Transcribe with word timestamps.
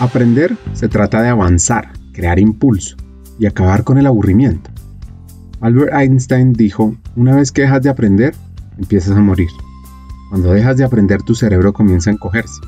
Aprender 0.00 0.56
se 0.72 0.88
trata 0.88 1.22
de 1.22 1.28
avanzar, 1.28 1.92
crear 2.12 2.40
impulso 2.40 2.96
y 3.38 3.46
acabar 3.46 3.84
con 3.84 3.96
el 3.96 4.06
aburrimiento. 4.06 4.70
Albert 5.60 5.92
Einstein 5.94 6.52
dijo, 6.52 6.96
una 7.14 7.36
vez 7.36 7.52
que 7.52 7.62
dejas 7.62 7.82
de 7.82 7.90
aprender, 7.90 8.34
empiezas 8.76 9.16
a 9.16 9.20
morir. 9.20 9.48
Cuando 10.30 10.52
dejas 10.52 10.76
de 10.76 10.84
aprender 10.84 11.22
tu 11.22 11.36
cerebro 11.36 11.72
comienza 11.72 12.10
a 12.10 12.14
encogerse. 12.14 12.60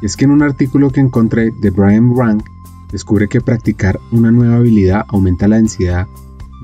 Y 0.00 0.06
es 0.06 0.16
que 0.16 0.26
en 0.26 0.30
un 0.30 0.42
artículo 0.42 0.90
que 0.90 1.00
encontré 1.00 1.50
de 1.60 1.70
Brian 1.70 2.16
Rank, 2.16 2.44
descubre 2.92 3.26
que 3.28 3.40
practicar 3.40 3.98
una 4.12 4.30
nueva 4.30 4.56
habilidad 4.56 5.04
aumenta 5.08 5.48
la 5.48 5.56
densidad 5.56 6.06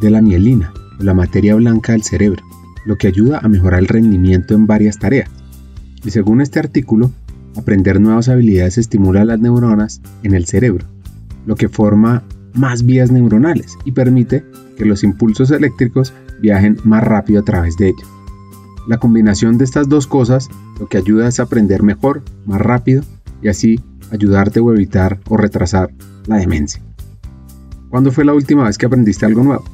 de 0.00 0.10
la 0.10 0.22
mielina, 0.22 0.72
o 1.00 1.02
la 1.02 1.14
materia 1.14 1.56
blanca 1.56 1.92
del 1.92 2.04
cerebro, 2.04 2.44
lo 2.84 2.96
que 2.96 3.08
ayuda 3.08 3.40
a 3.42 3.48
mejorar 3.48 3.80
el 3.80 3.88
rendimiento 3.88 4.54
en 4.54 4.68
varias 4.68 5.00
tareas. 5.00 5.30
Y 6.04 6.12
según 6.12 6.40
este 6.40 6.60
artículo, 6.60 7.10
aprender 7.56 8.00
nuevas 8.00 8.28
habilidades 8.28 8.78
estimula 8.78 9.24
las 9.24 9.40
neuronas 9.40 10.00
en 10.22 10.34
el 10.34 10.46
cerebro, 10.46 10.86
lo 11.46 11.54
que 11.54 11.68
forma 11.68 12.22
más 12.54 12.84
vías 12.84 13.10
neuronales 13.10 13.76
y 13.84 13.92
permite 13.92 14.44
que 14.76 14.84
los 14.84 15.04
impulsos 15.04 15.50
eléctricos 15.50 16.12
viajen 16.40 16.78
más 16.84 17.02
rápido 17.02 17.40
a 17.40 17.44
través 17.44 17.76
de 17.76 17.88
ellos. 17.88 18.08
La 18.88 18.98
combinación 18.98 19.58
de 19.58 19.64
estas 19.64 19.88
dos 19.88 20.06
cosas 20.06 20.48
lo 20.78 20.88
que 20.88 20.98
ayuda 20.98 21.28
es 21.28 21.40
aprender 21.40 21.82
mejor, 21.82 22.22
más 22.44 22.60
rápido 22.60 23.02
y 23.42 23.48
así 23.48 23.80
ayudarte 24.12 24.60
o 24.60 24.72
evitar 24.72 25.18
o 25.28 25.36
retrasar 25.36 25.90
la 26.26 26.36
demencia. 26.36 26.82
¿Cuándo 27.88 28.12
fue 28.12 28.24
la 28.24 28.34
última 28.34 28.64
vez 28.64 28.78
que 28.78 28.86
aprendiste 28.86 29.26
algo 29.26 29.42
nuevo? 29.42 29.64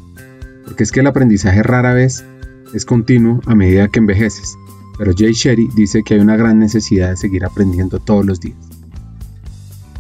Porque 0.65 0.83
es 0.83 0.93
que 0.93 1.01
el 1.01 1.07
aprendizaje 1.07 1.63
rara 1.63 1.93
vez 1.93 2.25
es 2.73 2.85
continuo 2.85 3.41
a 3.47 3.55
medida 3.55 3.89
que 3.89 3.99
envejeces, 3.99 4.57
pero 4.98 5.12
Jay 5.16 5.32
Sherry 5.32 5.69
dice 5.74 6.02
que 6.02 6.14
hay 6.14 6.20
una 6.20 6.37
gran 6.37 6.59
necesidad 6.59 7.10
de 7.10 7.16
seguir 7.16 7.45
aprendiendo 7.45 7.98
todos 7.98 8.24
los 8.24 8.40
días. 8.40 8.59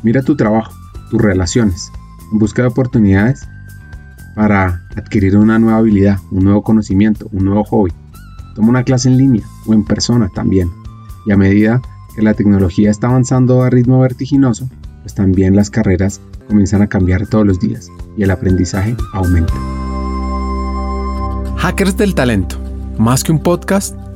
Mira 0.02 0.22
tu 0.22 0.36
trabajo, 0.36 0.72
tus 1.10 1.20
relaciones, 1.20 1.90
en 2.32 2.38
busca 2.38 2.62
de 2.62 2.68
oportunidades 2.68 3.46
para 4.34 4.82
adquirir 4.96 5.36
una 5.36 5.58
nueva 5.58 5.78
habilidad, 5.78 6.18
un 6.30 6.44
nuevo 6.44 6.62
conocimiento, 6.62 7.28
un 7.32 7.44
nuevo 7.44 7.64
hobby. 7.64 7.92
Toma 8.54 8.68
una 8.68 8.84
clase 8.84 9.08
en 9.08 9.18
línea 9.18 9.44
o 9.66 9.74
en 9.74 9.84
persona 9.84 10.28
también. 10.34 10.70
Y 11.26 11.32
a 11.32 11.36
medida 11.36 11.80
que 12.14 12.22
la 12.22 12.34
tecnología 12.34 12.90
está 12.90 13.08
avanzando 13.08 13.62
a 13.62 13.70
ritmo 13.70 14.00
vertiginoso, 14.00 14.68
pues 15.02 15.14
también 15.14 15.56
las 15.56 15.70
carreras 15.70 16.20
comienzan 16.48 16.82
a 16.82 16.88
cambiar 16.88 17.26
todos 17.26 17.46
los 17.46 17.60
días 17.60 17.88
y 18.16 18.22
el 18.22 18.30
aprendizaje 18.30 18.96
aumenta. 19.12 19.54
Hackers 21.56 21.96
del 21.96 22.14
Talento, 22.14 22.56
más 22.98 23.22
que 23.22 23.32
un 23.32 23.42
podcast, 23.42 23.96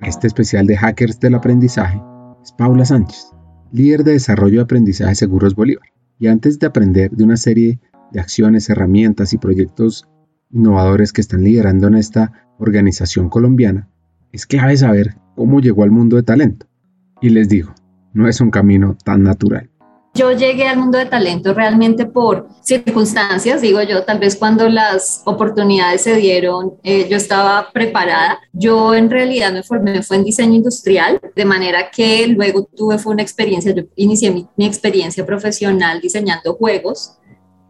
este 0.00 0.26
especial 0.26 0.66
de 0.66 0.76
Hackers 0.76 1.18
del 1.20 1.34
Aprendizaje 1.34 2.00
es 2.42 2.52
Paula 2.52 2.84
Sánchez, 2.84 3.32
líder 3.72 4.04
de 4.04 4.12
desarrollo 4.12 4.58
de 4.58 4.62
aprendizaje 4.62 5.14
Seguros 5.14 5.54
Bolívar. 5.54 5.88
Y 6.18 6.28
antes 6.28 6.58
de 6.58 6.66
aprender 6.66 7.10
de 7.10 7.24
una 7.24 7.36
serie 7.36 7.80
de 8.12 8.20
acciones, 8.20 8.70
herramientas 8.70 9.32
y 9.32 9.38
proyectos 9.38 10.08
innovadores 10.50 11.12
que 11.12 11.20
están 11.20 11.42
liderando 11.42 11.86
en 11.88 11.94
esta 11.94 12.32
organización 12.58 13.28
colombiana, 13.28 13.88
es 14.32 14.46
clave 14.46 14.76
saber 14.76 15.16
cómo 15.36 15.60
llegó 15.60 15.82
al 15.82 15.90
mundo 15.90 16.16
de 16.16 16.22
talento. 16.22 16.66
Y 17.20 17.30
les 17.30 17.48
digo, 17.48 17.74
no 18.12 18.28
es 18.28 18.40
un 18.40 18.50
camino 18.50 18.96
tan 19.04 19.22
natural. 19.22 19.70
Yo 20.14 20.32
llegué 20.32 20.66
al 20.66 20.78
mundo 20.78 20.98
de 20.98 21.06
talento 21.06 21.54
realmente 21.54 22.04
por 22.04 22.48
circunstancias, 22.62 23.60
digo 23.60 23.80
yo, 23.82 24.02
tal 24.02 24.18
vez 24.18 24.34
cuando 24.34 24.68
las 24.68 25.22
oportunidades 25.24 26.02
se 26.02 26.16
dieron, 26.16 26.74
eh, 26.82 27.06
yo 27.08 27.16
estaba 27.16 27.70
preparada. 27.72 28.40
Yo 28.52 28.94
en 28.94 29.10
realidad 29.10 29.52
me 29.52 29.62
formé 29.62 30.02
fue 30.02 30.16
en 30.16 30.24
diseño 30.24 30.54
industrial, 30.54 31.20
de 31.36 31.44
manera 31.44 31.90
que 31.90 32.26
luego 32.26 32.64
tuve 32.64 32.98
fue 32.98 33.12
una 33.12 33.22
experiencia, 33.22 33.72
yo 33.72 33.84
inicié 33.94 34.30
mi, 34.30 34.48
mi 34.56 34.66
experiencia 34.66 35.24
profesional 35.24 36.00
diseñando 36.00 36.54
juegos. 36.54 37.14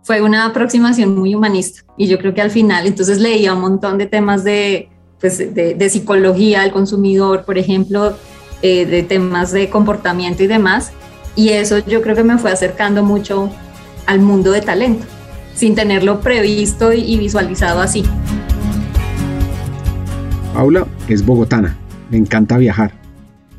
Fue 0.02 0.22
una 0.22 0.46
aproximación 0.46 1.14
muy 1.14 1.34
humanista 1.34 1.82
y 1.98 2.06
yo 2.06 2.18
creo 2.18 2.32
que 2.32 2.40
al 2.40 2.50
final 2.50 2.86
entonces 2.86 3.18
leía 3.18 3.52
un 3.52 3.60
montón 3.60 3.98
de 3.98 4.06
temas 4.06 4.42
de, 4.42 4.88
pues, 5.20 5.36
de, 5.36 5.74
de 5.74 5.90
psicología 5.90 6.62
del 6.62 6.72
consumidor, 6.72 7.44
por 7.44 7.58
ejemplo, 7.58 8.16
eh, 8.62 8.86
de 8.86 9.02
temas 9.02 9.52
de 9.52 9.68
comportamiento 9.68 10.42
y 10.42 10.46
demás 10.46 10.92
y 11.36 11.50
eso 11.50 11.78
yo 11.78 12.02
creo 12.02 12.16
que 12.16 12.24
me 12.24 12.38
fue 12.38 12.50
acercando 12.50 13.02
mucho 13.02 13.50
al 14.06 14.20
mundo 14.20 14.50
de 14.52 14.60
talento, 14.60 15.06
sin 15.54 15.74
tenerlo 15.74 16.20
previsto 16.20 16.92
y 16.92 17.16
visualizado 17.18 17.80
así. 17.80 18.04
Paula 20.54 20.86
es 21.08 21.24
bogotana, 21.24 21.76
le 22.10 22.18
encanta 22.18 22.56
viajar, 22.58 22.92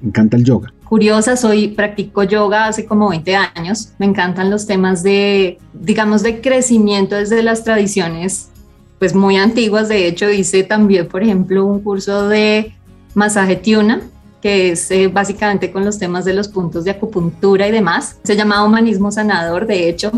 le 0.02 0.10
encanta 0.10 0.38
el 0.38 0.44
yoga. 0.44 0.74
Curiosa, 0.90 1.38
soy, 1.38 1.68
practico 1.68 2.24
yoga 2.24 2.66
hace 2.66 2.86
como 2.86 3.10
20 3.10 3.36
años. 3.36 3.94
Me 4.00 4.08
encantan 4.08 4.50
los 4.50 4.66
temas 4.66 5.04
de, 5.04 5.60
digamos, 5.74 6.24
de 6.24 6.42
crecimiento 6.42 7.16
desde 7.16 7.44
las 7.44 7.64
tradiciones, 7.64 8.50
pues 8.98 9.14
muy 9.14 9.38
antiguas. 9.38 9.88
De 9.88 10.08
hecho, 10.08 10.32
hice 10.32 10.64
también, 10.64 11.08
por 11.08 11.22
ejemplo, 11.22 11.64
un 11.64 11.82
curso 11.82 12.28
de 12.28 12.74
masaje 13.14 13.56
tiuna, 13.56 14.02
que 14.42 14.72
es 14.72 14.90
eh, 14.92 15.08
básicamente 15.08 15.72
con 15.72 15.84
los 15.84 15.98
temas 15.98 16.26
de 16.26 16.34
los 16.34 16.48
puntos 16.48 16.84
de 16.84 16.92
acupuntura 16.92 17.68
y 17.68 17.72
demás. 17.72 18.18
Se 18.24 18.36
llamaba 18.36 18.64
Humanismo 18.64 19.12
Sanador, 19.12 19.68
de 19.68 19.90
hecho, 19.90 20.12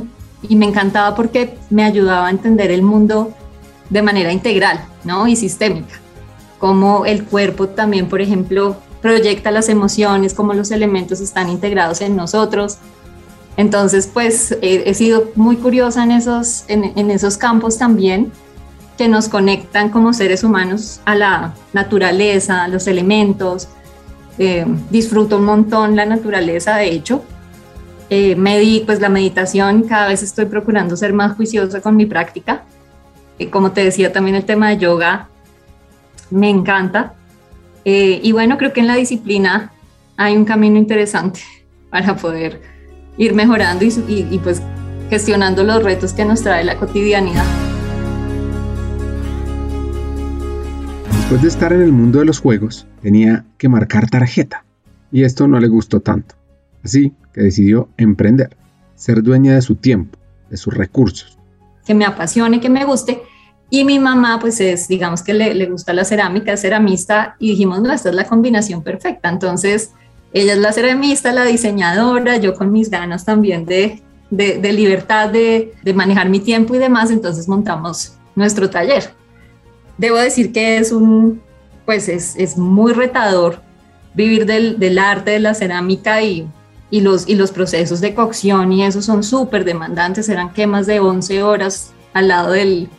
y 0.48 0.56
me 0.56 0.66
encantaba 0.66 1.16
porque 1.16 1.58
me 1.70 1.84
ayudaba 1.84 2.28
a 2.28 2.30
entender 2.30 2.72
el 2.72 2.84
mundo 2.84 3.34
de 3.90 4.02
manera 4.02 4.32
integral 4.32 4.86
¿no? 5.04 5.28
y 5.28 5.36
sistémica. 5.36 5.96
Cómo 6.60 7.06
el 7.06 7.26
cuerpo 7.26 7.68
también, 7.68 8.08
por 8.08 8.22
ejemplo, 8.22 8.78
proyecta 9.02 9.50
las 9.52 9.68
emociones, 9.70 10.34
cómo 10.34 10.54
los 10.54 10.72
elementos 10.72 11.20
están 11.20 11.50
integrados 11.50 12.02
en 12.02 12.16
nosotros. 12.16 12.78
Entonces, 13.58 14.08
pues 14.12 14.56
he, 14.62 14.94
sido 14.94 15.32
muy 15.36 15.58
curiosa 15.58 16.04
en 16.04 16.12
esos, 16.12 16.64
en, 16.68 16.94
en 16.96 17.12
esos 17.12 17.38
campos 17.38 17.78
también 17.78 18.32
que 18.98 19.08
nos 19.08 19.28
conectan 19.28 19.90
como 19.90 20.14
seres 20.14 20.44
humanos 20.44 21.02
a 21.06 21.16
la 21.16 21.54
naturaleza, 21.74 22.64
a 22.64 22.68
los 22.68 22.88
elementos, 22.88 23.68
eh, 24.38 24.66
disfruto 24.90 25.38
un 25.38 25.46
montón 25.46 25.96
la 25.96 26.06
naturaleza, 26.06 26.78
de 26.78 26.92
hecho. 26.92 27.24
Eh, 28.14 28.36
pues 28.86 29.00
la 29.00 29.08
meditación, 29.08 29.84
cada 29.84 30.10
vez 30.10 30.22
estoy 30.22 30.46
procurando 30.46 30.98
ser 30.98 31.14
más 31.14 31.38
juiciosa 31.38 31.80
con 31.80 31.96
mi 31.96 32.06
práctica. 32.06 32.64
Eh, 33.40 33.50
como 33.50 33.72
te 33.72 33.86
decía, 33.86 34.12
también 34.12 34.36
el 34.36 34.44
tema 34.44 34.70
de 34.70 34.78
yoga 34.78 35.30
me 36.30 36.50
encanta. 36.50 37.14
Eh, 37.86 38.20
y 38.22 38.34
bueno, 38.34 38.58
creo 38.58 38.74
que 38.74 38.82
en 38.82 38.88
la 38.88 38.96
disciplina 38.96 39.72
hay 40.18 40.36
un 40.36 40.44
camino 40.44 40.78
interesante 40.78 41.40
para 41.90 42.18
poder 42.18 42.62
ir 43.18 43.34
mejorando 43.34 43.86
y 43.86 44.40
pues 44.44 44.62
gestionando 45.10 45.64
los 45.64 45.82
retos 45.82 46.12
que 46.12 46.26
nos 46.26 46.42
trae 46.42 46.66
la 46.66 46.76
cotidianidad. 46.76 47.71
Después 51.32 51.44
de 51.44 51.48
estar 51.48 51.72
en 51.72 51.82
el 51.82 51.94
mundo 51.94 52.20
de 52.20 52.26
los 52.26 52.40
juegos, 52.42 52.86
tenía 53.02 53.46
que 53.58 53.70
marcar 53.70 54.10
tarjeta, 54.10 54.66
y 55.14 55.24
esto 55.24 55.48
no 55.48 55.62
le 55.62 55.70
gustó 55.70 56.02
tanto. 56.02 56.36
Así 56.84 57.14
que 57.34 57.40
decidió 57.40 57.88
emprender, 57.96 58.58
ser 58.96 59.24
dueña 59.24 59.56
de 59.56 59.62
su 59.62 59.76
tiempo, 59.76 60.20
de 60.50 60.58
sus 60.58 60.74
recursos. 60.74 61.38
Que 61.86 61.94
me 61.94 62.04
apasione, 62.04 62.60
que 62.60 62.70
me 62.70 62.84
guste. 62.84 63.22
Y 63.70 63.86
mi 63.86 63.98
mamá, 63.98 64.40
pues 64.42 64.60
es, 64.60 64.90
digamos 64.90 65.24
que 65.24 65.34
le, 65.34 65.66
gusta 65.68 65.94
la 65.94 66.04
cerámica, 66.04 66.52
es 66.52 66.60
ceramista, 66.64 67.38
y 67.40 67.52
dijimos, 67.52 67.82
no, 67.82 67.94
esta 67.94 68.10
es 68.10 68.16
la 68.16 68.26
combinación 68.26 68.84
perfecta. 68.84 69.30
Entonces, 69.30 69.92
ella 70.34 70.52
es 70.52 70.60
la 70.60 70.74
ceramista, 70.74 71.32
la 71.32 71.46
diseñadora, 71.46 72.36
yo 72.36 72.56
con 72.56 72.74
mis 72.74 72.90
ganas 72.90 73.24
también 73.24 73.66
de, 73.66 74.02
de, 74.32 74.74
libertad, 74.74 75.30
de, 75.30 75.76
de 75.82 75.94
manejar 75.94 76.28
mi 76.28 76.42
tiempo 76.42 76.76
y 76.76 76.78
demás, 76.78 77.10
entonces 77.10 77.48
montamos 77.48 78.18
nuestro 78.36 78.70
taller. 78.70 79.21
Debo 80.02 80.18
decir 80.18 80.52
que 80.52 80.78
es 80.78 80.92
un, 80.92 81.44
pues 81.86 82.10
es, 82.10 82.36
es 82.36 82.58
muy 82.58 82.92
retador 82.92 83.62
vivir 84.16 84.48
del, 84.48 84.80
del, 84.80 84.98
arte 84.98 85.30
de 85.30 85.40
la 85.40 85.54
cerámica 85.54 86.24
y, 86.24 86.48
y, 86.90 87.02
los, 87.02 87.30
y 87.30 87.36
los 87.36 87.52
procesos 87.52 88.02
de 88.02 88.16
cocción 88.16 88.72
y 88.72 88.84
eso 88.84 89.04
son 89.04 89.24
súper 89.24 89.64
demandantes, 89.64 90.28
eran 90.28 90.54
quemas 90.54 90.88
de 90.88 91.00
11 91.00 91.44
horas 91.44 91.94
al 92.14 92.30
lado 92.30 92.54
del, 92.54 92.90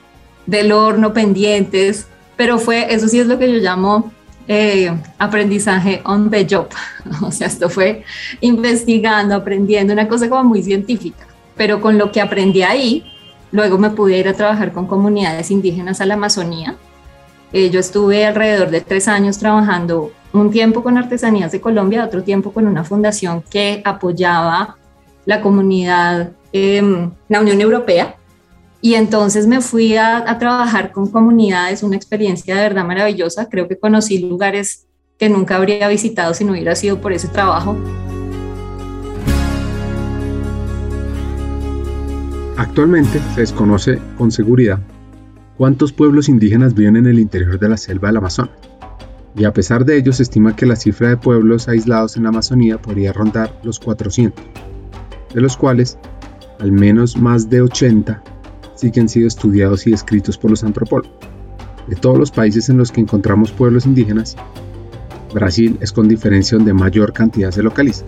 del 0.46 0.70
horno 0.70 1.12
pendientes, 1.12 2.06
pero 2.36 2.60
fue, 2.60 2.94
eso 2.94 3.08
sí 3.08 3.18
es 3.18 3.26
lo 3.26 3.36
que 3.36 3.52
yo 3.52 3.58
llamo 3.58 4.12
eh, 4.46 4.96
aprendizaje 5.18 6.02
on 6.04 6.30
the 6.30 6.46
job, 6.48 6.68
o 7.20 7.32
sea, 7.32 7.48
esto 7.48 7.68
fue 7.68 8.04
investigando, 8.40 9.34
aprendiendo, 9.34 9.92
una 9.92 10.06
cosa 10.06 10.28
como 10.28 10.44
muy 10.44 10.62
científica. 10.62 11.26
pero 11.56 11.80
con 11.80 11.98
lo 11.98 12.12
que 12.12 12.20
aprendí 12.20 12.62
ahí, 12.62 13.04
luego 13.50 13.76
me 13.76 13.90
pude 13.90 14.18
ir 14.18 14.28
a 14.28 14.34
trabajar 14.34 14.72
con 14.72 14.86
comunidades 14.86 15.50
indígenas 15.50 16.00
a 16.00 16.06
la 16.06 16.14
Amazonía. 16.14 16.76
Eh, 17.52 17.68
yo 17.68 17.80
estuve 17.80 18.24
alrededor 18.24 18.70
de 18.70 18.80
tres 18.80 19.08
años 19.08 19.38
trabajando 19.38 20.10
un 20.32 20.50
tiempo 20.50 20.82
con 20.82 20.96
Artesanías 20.96 21.52
de 21.52 21.60
Colombia, 21.60 22.04
otro 22.04 22.22
tiempo 22.22 22.52
con 22.52 22.66
una 22.66 22.82
fundación 22.82 23.42
que 23.42 23.82
apoyaba 23.84 24.78
la 25.26 25.42
comunidad, 25.42 26.32
eh, 26.54 27.10
la 27.28 27.40
Unión 27.40 27.60
Europea. 27.60 28.16
Y 28.80 28.94
entonces 28.94 29.46
me 29.46 29.60
fui 29.60 29.96
a, 29.96 30.28
a, 30.28 30.38
trabajar 30.38 30.92
con 30.92 31.08
comunidades, 31.08 31.82
una 31.82 31.94
experiencia 31.94 32.56
de 32.56 32.62
verdad 32.62 32.84
maravillosa. 32.84 33.48
Creo 33.48 33.68
que 33.68 33.78
conocí 33.78 34.18
lugares 34.18 34.86
que 35.18 35.28
nunca 35.28 35.56
habría 35.56 35.86
visitado 35.88 36.32
si 36.34 36.44
no 36.44 36.52
hubiera 36.52 36.74
sido 36.74 37.00
por 37.00 37.12
ese 37.12 37.28
trabajo. 37.28 37.76
Actualmente 42.56 43.20
se 43.34 43.40
desconoce 43.42 43.98
con 44.16 44.32
seguridad 44.32 44.80
cuántos 45.62 45.92
pueblos 45.92 46.28
indígenas 46.28 46.74
viven 46.74 46.96
en 46.96 47.06
el 47.06 47.20
interior 47.20 47.56
de 47.56 47.68
la 47.68 47.76
selva 47.76 48.08
del 48.08 48.16
Amazonas, 48.16 48.56
y 49.36 49.44
a 49.44 49.52
pesar 49.52 49.84
de 49.84 49.96
ello 49.96 50.12
se 50.12 50.24
estima 50.24 50.56
que 50.56 50.66
la 50.66 50.74
cifra 50.74 51.10
de 51.10 51.16
pueblos 51.16 51.68
aislados 51.68 52.16
en 52.16 52.24
la 52.24 52.30
Amazonía 52.30 52.82
podría 52.82 53.12
rondar 53.12 53.56
los 53.62 53.78
400, 53.78 54.44
de 55.32 55.40
los 55.40 55.56
cuales 55.56 55.98
al 56.58 56.72
menos 56.72 57.16
más 57.16 57.48
de 57.48 57.62
80 57.62 58.24
sí 58.74 58.90
que 58.90 58.98
han 58.98 59.08
sido 59.08 59.28
estudiados 59.28 59.86
y 59.86 59.92
escritos 59.92 60.36
por 60.36 60.50
los 60.50 60.64
antropólogos. 60.64 61.12
De 61.86 61.94
todos 61.94 62.18
los 62.18 62.32
países 62.32 62.68
en 62.68 62.78
los 62.78 62.90
que 62.90 63.00
encontramos 63.00 63.52
pueblos 63.52 63.86
indígenas, 63.86 64.34
Brasil 65.32 65.78
es 65.80 65.92
con 65.92 66.08
diferencia 66.08 66.58
donde 66.58 66.74
mayor 66.74 67.12
cantidad 67.12 67.52
se 67.52 67.62
localiza, 67.62 68.04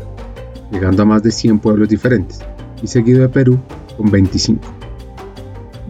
llegando 0.72 1.04
a 1.04 1.06
más 1.06 1.22
de 1.22 1.30
100 1.30 1.60
pueblos 1.60 1.88
diferentes, 1.88 2.40
y 2.82 2.88
seguido 2.88 3.20
de 3.20 3.28
Perú 3.28 3.60
con 3.96 4.10
25. 4.10 4.73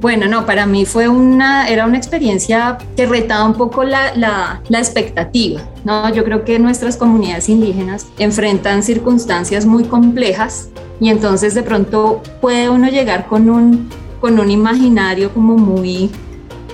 Bueno, 0.05 0.29
no, 0.29 0.45
para 0.45 0.67
mí 0.67 0.85
fue 0.85 1.09
una, 1.09 1.67
era 1.67 1.87
una 1.87 1.97
experiencia 1.97 2.77
que 2.95 3.06
retaba 3.06 3.47
un 3.47 3.55
poco 3.55 3.85
la, 3.85 4.15
la, 4.15 4.61
la, 4.69 4.79
expectativa, 4.79 5.67
¿no? 5.83 6.12
Yo 6.12 6.25
creo 6.25 6.45
que 6.45 6.59
nuestras 6.59 6.99
comunidades 6.99 7.49
indígenas 7.49 8.06
enfrentan 8.19 8.83
circunstancias 8.83 9.65
muy 9.65 9.85
complejas 9.85 10.69
y 11.01 11.09
entonces 11.09 11.55
de 11.55 11.62
pronto 11.62 12.21
puede 12.43 12.69
uno 12.69 12.91
llegar 12.91 13.29
con 13.29 13.49
un, 13.49 13.89
con 14.21 14.39
un 14.39 14.51
imaginario 14.51 15.33
como 15.33 15.56
muy 15.56 16.11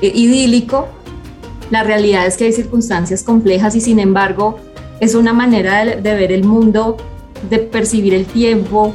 eh, 0.02 0.10
idílico. 0.12 0.88
La 1.70 1.84
realidad 1.84 2.26
es 2.26 2.36
que 2.36 2.46
hay 2.46 2.52
circunstancias 2.52 3.22
complejas 3.22 3.76
y 3.76 3.80
sin 3.80 4.00
embargo 4.00 4.58
es 4.98 5.14
una 5.14 5.32
manera 5.32 5.84
de, 5.84 6.14
ver 6.16 6.32
el 6.32 6.42
mundo, 6.42 6.96
de 7.48 7.60
percibir 7.60 8.12
el 8.12 8.26
tiempo, 8.26 8.92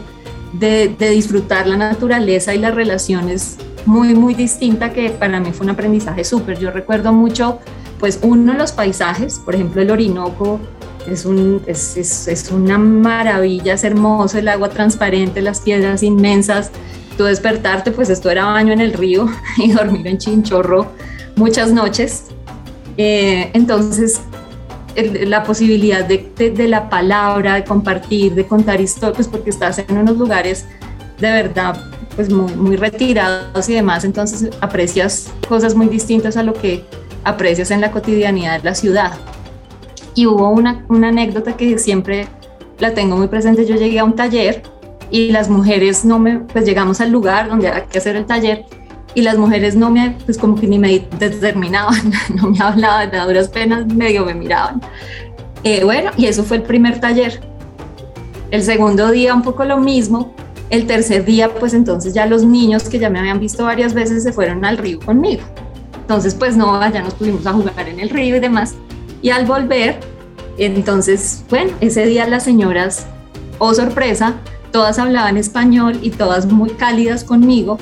de, 0.52 0.94
de, 1.00 1.12
disfrutar 1.12 1.68
la 1.68 1.78
naturaleza 1.78 2.54
y 2.54 2.58
las 2.58 2.76
relaciones 2.76 3.60
muy, 3.86 4.16
muy 4.16 4.34
distinta 4.34 4.92
que 4.92 5.10
para 5.10 5.40
mí 5.40 5.52
fue 5.52 5.66
un 5.66 5.72
aprendizaje 5.72 6.24
súper. 6.24 6.60
Yo 6.60 6.72
recuerdo 6.72 7.14
mucho, 7.14 7.60
pues 8.00 8.20
uno 8.22 8.54
de 8.54 8.58
los 8.58 8.72
paisajes, 8.72 9.40
por 9.40 9.56
ejemplo 9.56 9.82
el 9.82 9.92
Orinoco, 9.92 10.60
es, 11.08 11.26
un, 11.26 11.62
es, 11.68 11.98
es, 11.98 12.28
es 12.28 12.52
una 12.52 12.78
maravilla, 12.78 13.74
es 13.74 13.84
hermoso, 13.84 14.38
el 14.38 14.48
agua 14.48 14.70
transparente, 14.70 15.42
las 15.42 15.62
piedras 15.62 16.04
inmensas. 16.04 16.72
Tú 17.18 17.24
despertarte, 17.24 17.92
pues 17.92 18.10
esto 18.10 18.30
era 18.30 18.46
baño 18.46 18.74
en 18.74 18.82
el 18.82 18.94
río 18.94 19.30
y 19.58 19.72
dormir 19.72 20.08
en 20.08 20.18
chinchorro 20.18 20.88
muchas 21.36 21.72
noches. 21.72 22.26
Eh, 22.98 23.52
entonces, 23.54 24.22
la 25.26 25.44
posibilidad 25.44 26.06
de, 26.06 26.32
de, 26.38 26.52
de, 26.52 26.68
la 26.68 26.90
palabra, 26.90 27.56
de 27.56 27.64
compartir, 27.66 28.34
de 28.34 28.48
contar 28.48 28.80
historias, 28.80 29.16
pues 29.16 29.28
porque 29.28 29.50
estás 29.50 29.80
en 29.80 29.98
unos 29.98 30.18
lugares 30.18 30.66
de 31.20 31.32
verdad 31.32 31.78
pues 32.16 32.32
muy, 32.32 32.78
retirados 32.78 33.68
y 33.68 33.74
demás, 33.74 34.06
entonces 34.06 34.50
aprecias 34.62 35.32
cosas 35.48 35.76
muy 35.76 35.88
distintas 35.88 36.38
a 36.38 36.44
lo 36.44 36.54
que 36.54 36.86
aprecias 37.24 37.72
en 37.72 37.82
la 37.82 37.92
cotidianidad 37.92 38.60
de 38.60 38.64
la 38.64 38.76
ciudad. 38.76 39.12
Y 40.14 40.26
hubo 40.28 40.50
una, 40.50 40.86
una 40.88 41.10
anécdota 41.10 41.58
que 41.58 41.78
siempre 41.78 42.28
la 42.80 42.94
tengo 42.94 43.18
muy 43.18 43.28
presente, 43.28 43.66
yo 43.66 43.76
llegué 43.76 44.00
a 44.00 44.06
un 44.06 44.16
taller 44.16 44.64
y 45.12 45.32
las 45.32 45.50
mujeres 45.50 46.06
no 46.06 46.20
me, 46.20 46.40
pues 46.40 46.66
llegamos 46.66 47.02
al 47.02 47.12
lugar 47.12 47.50
donde 47.50 47.68
había 47.68 47.86
que 47.86 47.98
hacer 47.98 48.16
el 48.16 48.26
taller 48.26 48.66
y 49.14 49.22
las 49.22 49.38
mujeres 49.38 49.76
no 49.76 49.90
me, 49.90 50.18
pues 50.26 50.38
como 50.38 50.56
que 50.56 50.68
ni 50.68 50.78
me 50.78 51.08
determinaban, 51.20 52.12
no 52.36 52.50
me 52.50 52.60
hablaban, 52.60 53.14
a 53.16 53.26
duras 53.26 53.50
penas 53.50 53.86
medio 53.88 54.26
me 54.26 54.36
miraban. 54.36 54.82
Eh, 55.64 55.84
bueno, 55.84 56.12
y 56.16 56.28
eso 56.28 56.44
fue 56.44 56.58
el 56.58 56.64
primer 56.64 57.00
taller. 57.00 57.42
El 58.52 58.62
segundo 58.62 59.10
día 59.10 59.34
un 59.34 59.42
poco 59.42 59.66
lo 59.66 59.78
mismo. 59.78 60.36
El 60.70 60.88
tercer 60.88 61.26
día, 61.26 61.54
pues 61.54 61.74
entonces 61.74 62.14
ya 62.14 62.26
los 62.26 62.44
niños 62.44 62.90
que 62.90 63.00
ya 63.00 63.10
me 63.10 63.20
habían 63.20 63.40
visto 63.40 63.66
varias 63.66 63.94
veces 63.94 64.24
se 64.24 64.34
fueron 64.34 64.66
al 64.66 64.78
río 64.78 65.00
conmigo. 65.00 65.44
Entonces, 66.02 66.36
pues 66.36 66.56
no, 66.58 66.80
ya 66.92 67.02
nos 67.02 67.14
pudimos 67.14 67.46
a 67.46 67.54
jugar 67.54 67.88
en 67.88 68.00
el 68.00 68.10
río 68.10 68.36
y 68.36 68.40
demás. 68.40 68.76
Y 69.22 69.30
al 69.30 69.46
volver, 69.46 70.00
entonces, 70.58 71.44
bueno, 71.50 71.72
ese 71.82 72.06
día 72.06 72.28
las 72.28 72.44
señoras, 72.44 73.08
oh 73.60 73.74
sorpresa, 73.74 74.36
todas 74.72 75.00
hablaban 75.00 75.38
español 75.38 76.00
y 76.02 76.12
todas 76.12 76.46
muy 76.46 76.72
cálidas 76.72 77.24
conmigo, 77.24 77.78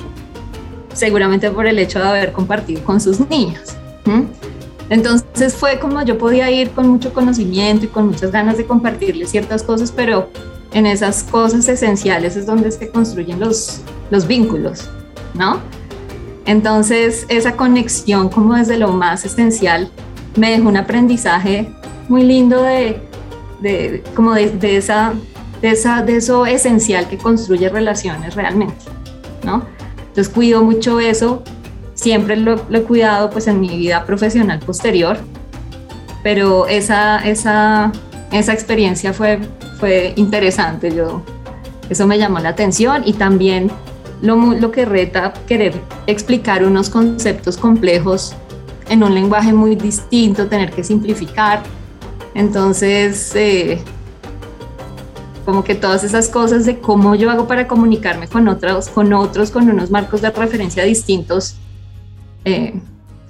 seguramente 0.92 1.50
por 1.50 1.66
el 1.66 1.78
hecho 1.78 1.98
de 1.98 2.06
haber 2.06 2.32
compartido 2.32 2.82
con 2.84 3.00
sus 3.00 3.20
niños. 3.28 3.76
Entonces 4.90 5.54
fue 5.54 5.78
como 5.78 6.02
yo 6.02 6.18
podía 6.18 6.50
ir 6.50 6.70
con 6.70 6.88
mucho 6.88 7.12
conocimiento 7.12 7.86
y 7.86 7.88
con 7.88 8.06
muchas 8.06 8.30
ganas 8.30 8.58
de 8.58 8.66
compartirles 8.66 9.30
ciertas 9.30 9.62
cosas, 9.62 9.90
pero 9.90 10.28
en 10.74 10.86
esas 10.86 11.22
cosas 11.22 11.66
esenciales 11.68 12.36
es 12.36 12.46
donde 12.46 12.70
se 12.70 12.88
construyen 12.88 13.40
los, 13.40 13.80
los 14.10 14.26
vínculos, 14.26 14.90
¿no? 15.32 15.60
Entonces 16.44 17.24
esa 17.28 17.56
conexión 17.56 18.28
como 18.28 18.54
desde 18.54 18.76
lo 18.76 18.88
más 18.88 19.24
esencial 19.24 19.88
me 20.36 20.50
dejó 20.50 20.68
un 20.68 20.76
aprendizaje 20.76 21.72
muy 22.08 22.24
lindo 22.24 22.62
de, 22.62 23.00
de 23.60 24.02
como 24.14 24.34
de, 24.34 24.50
de, 24.50 24.76
esa, 24.76 25.14
de, 25.62 25.70
esa, 25.70 26.02
de 26.02 26.16
eso 26.16 26.44
esencial 26.44 27.08
que 27.08 27.16
construye 27.16 27.68
relaciones 27.68 28.34
realmente, 28.34 28.84
¿no? 29.44 29.62
Entonces 30.08 30.28
cuido 30.32 30.62
mucho 30.62 31.00
eso, 31.00 31.42
siempre 31.94 32.36
lo, 32.36 32.56
lo, 32.68 32.78
he 32.78 32.82
cuidado 32.82 33.30
pues 33.30 33.46
en 33.46 33.60
mi 33.60 33.68
vida 33.76 34.04
profesional 34.04 34.58
posterior, 34.58 35.18
pero 36.22 36.66
esa, 36.66 37.18
esa, 37.18 37.92
esa 38.32 38.52
experiencia 38.52 39.12
fue, 39.12 39.38
fue 39.84 40.14
interesante, 40.16 40.94
yo, 40.96 41.20
eso 41.90 42.06
me 42.06 42.16
llamó 42.16 42.38
la 42.38 42.48
atención 42.48 43.02
y 43.04 43.12
también 43.12 43.70
lo, 44.22 44.34
lo 44.54 44.72
que 44.72 44.86
reta 44.86 45.34
querer 45.46 45.74
explicar 46.06 46.64
unos 46.64 46.88
conceptos 46.88 47.58
complejos 47.58 48.34
en 48.88 49.02
un 49.02 49.12
lenguaje 49.12 49.52
muy 49.52 49.76
distinto, 49.76 50.46
tener 50.46 50.70
que 50.70 50.82
simplificar. 50.82 51.62
Entonces, 52.34 53.36
eh, 53.36 53.78
como 55.44 55.62
que 55.62 55.74
todas 55.74 56.02
esas 56.02 56.30
cosas 56.30 56.64
de 56.64 56.78
cómo 56.78 57.14
yo 57.14 57.30
hago 57.30 57.46
para 57.46 57.68
comunicarme 57.68 58.26
con 58.26 58.48
otros, 58.48 58.88
con 58.88 59.12
otros, 59.12 59.50
con 59.50 59.68
unos 59.68 59.90
marcos 59.90 60.22
de 60.22 60.30
referencia 60.30 60.82
distintos, 60.82 61.56
eh, 62.46 62.80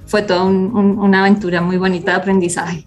fue 0.06 0.22
toda 0.22 0.44
un, 0.44 0.70
un, 0.76 1.00
una 1.00 1.22
aventura 1.22 1.60
muy 1.60 1.78
bonita 1.78 2.12
de 2.12 2.18
aprendizaje. 2.18 2.86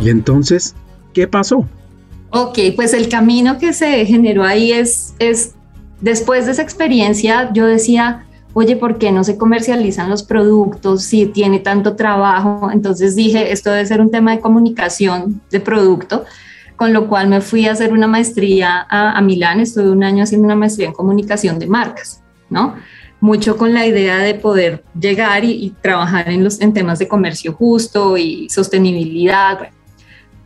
¿Y 0.00 0.08
entonces 0.08 0.74
qué 1.12 1.26
pasó? 1.28 1.66
Ok, 2.30 2.58
pues 2.76 2.94
el 2.94 3.08
camino 3.08 3.58
que 3.58 3.72
se 3.72 4.06
generó 4.06 4.44
ahí 4.44 4.72
es, 4.72 5.14
es 5.18 5.54
después 6.00 6.46
de 6.46 6.52
esa 6.52 6.62
experiencia, 6.62 7.50
yo 7.52 7.66
decía, 7.66 8.24
oye, 8.52 8.76
¿por 8.76 8.98
qué 8.98 9.12
no 9.12 9.24
se 9.24 9.36
comercializan 9.36 10.08
los 10.08 10.22
productos 10.22 11.02
si 11.02 11.26
tiene 11.26 11.58
tanto 11.58 11.96
trabajo? 11.96 12.70
Entonces 12.72 13.14
dije, 13.14 13.52
esto 13.52 13.70
debe 13.70 13.86
ser 13.86 14.00
un 14.00 14.10
tema 14.10 14.32
de 14.32 14.40
comunicación 14.40 15.40
de 15.50 15.60
producto, 15.60 16.24
con 16.76 16.92
lo 16.92 17.08
cual 17.08 17.28
me 17.28 17.40
fui 17.40 17.66
a 17.66 17.72
hacer 17.72 17.92
una 17.92 18.06
maestría 18.06 18.86
a, 18.88 19.20
Milán, 19.20 19.60
estuve 19.60 19.90
un 19.90 20.02
año 20.02 20.22
haciendo 20.22 20.46
una 20.46 20.56
maestría 20.56 20.88
en 20.88 20.94
comunicación 20.94 21.58
de 21.58 21.66
marcas, 21.66 22.22
¿no? 22.48 22.74
Mucho 23.20 23.58
con 23.58 23.74
la 23.74 23.86
idea 23.86 24.18
de 24.18 24.34
poder 24.34 24.82
llegar 24.98 25.44
y, 25.44 25.74
trabajar 25.82 26.30
en, 26.30 26.42
los, 26.42 26.58
en 26.60 26.72
temas 26.72 26.98
de 26.98 27.06
comercio 27.06 27.52
justo 27.52 28.16
y 28.16 28.48
sostenibilidad. 28.48 29.68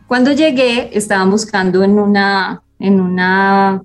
Cuando 0.07 0.31
llegué, 0.31 0.89
estaban 0.97 1.31
buscando 1.31 1.83
en 1.83 1.99
una, 1.99 2.61
en 2.79 2.99
una 2.99 3.83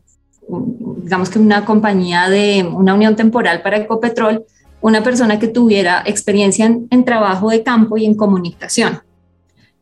digamos 0.48 1.30
que 1.30 1.38
una 1.38 1.64
compañía 1.64 2.28
de 2.28 2.68
una 2.70 2.94
unión 2.94 3.16
temporal 3.16 3.62
para 3.62 3.78
Ecopetrol, 3.78 4.44
una 4.80 5.02
persona 5.02 5.38
que 5.38 5.48
tuviera 5.48 6.02
experiencia 6.06 6.66
en, 6.66 6.88
en, 6.90 7.04
trabajo 7.04 7.50
de 7.50 7.62
campo 7.62 7.96
y 7.96 8.04
en 8.04 8.14
comunicación. 8.14 9.00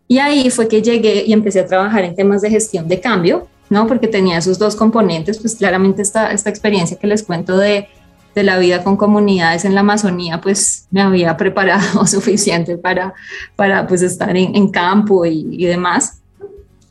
Y 0.07 0.18
ahí 0.18 0.50
fue 0.50 0.68
que 0.68 0.83
llegué 0.83 1.25
y 1.26 1.33
empecé 1.33 1.61
a 1.61 1.66
trabajar 1.66 2.04
en 2.04 2.14
temas 2.14 2.42
de 2.42 2.50
gestión 2.50 2.88
de 2.88 3.00
cambio, 3.00 3.47
¿no? 3.71 3.87
Porque 3.87 4.09
tenía 4.09 4.38
esos 4.38 4.59
dos 4.59 4.75
componentes, 4.75 5.38
pues 5.38 5.54
claramente 5.54 6.02
esta, 6.02 6.33
esta 6.33 6.50
experiencia 6.50 6.99
que 6.99 7.07
les 7.07 7.23
cuento 7.23 7.57
de, 7.57 7.88
de 8.35 8.42
la 8.42 8.59
vida 8.59 8.83
con 8.83 8.97
comunidades 8.97 9.64
en 9.64 9.75
la 9.75 9.80
Amazonía, 9.80 10.40
pues 10.40 10.87
me 10.90 11.02
había 11.02 11.37
preparado 11.37 12.07
suficiente 12.07 12.78
para, 12.78 13.14
para 13.57 13.87
pues 13.87 14.02
estar 14.02 14.37
en, 14.37 14.57
en 14.57 14.71
campo 14.71 15.26
y, 15.26 15.47
y 15.50 15.66
demás. 15.66 16.18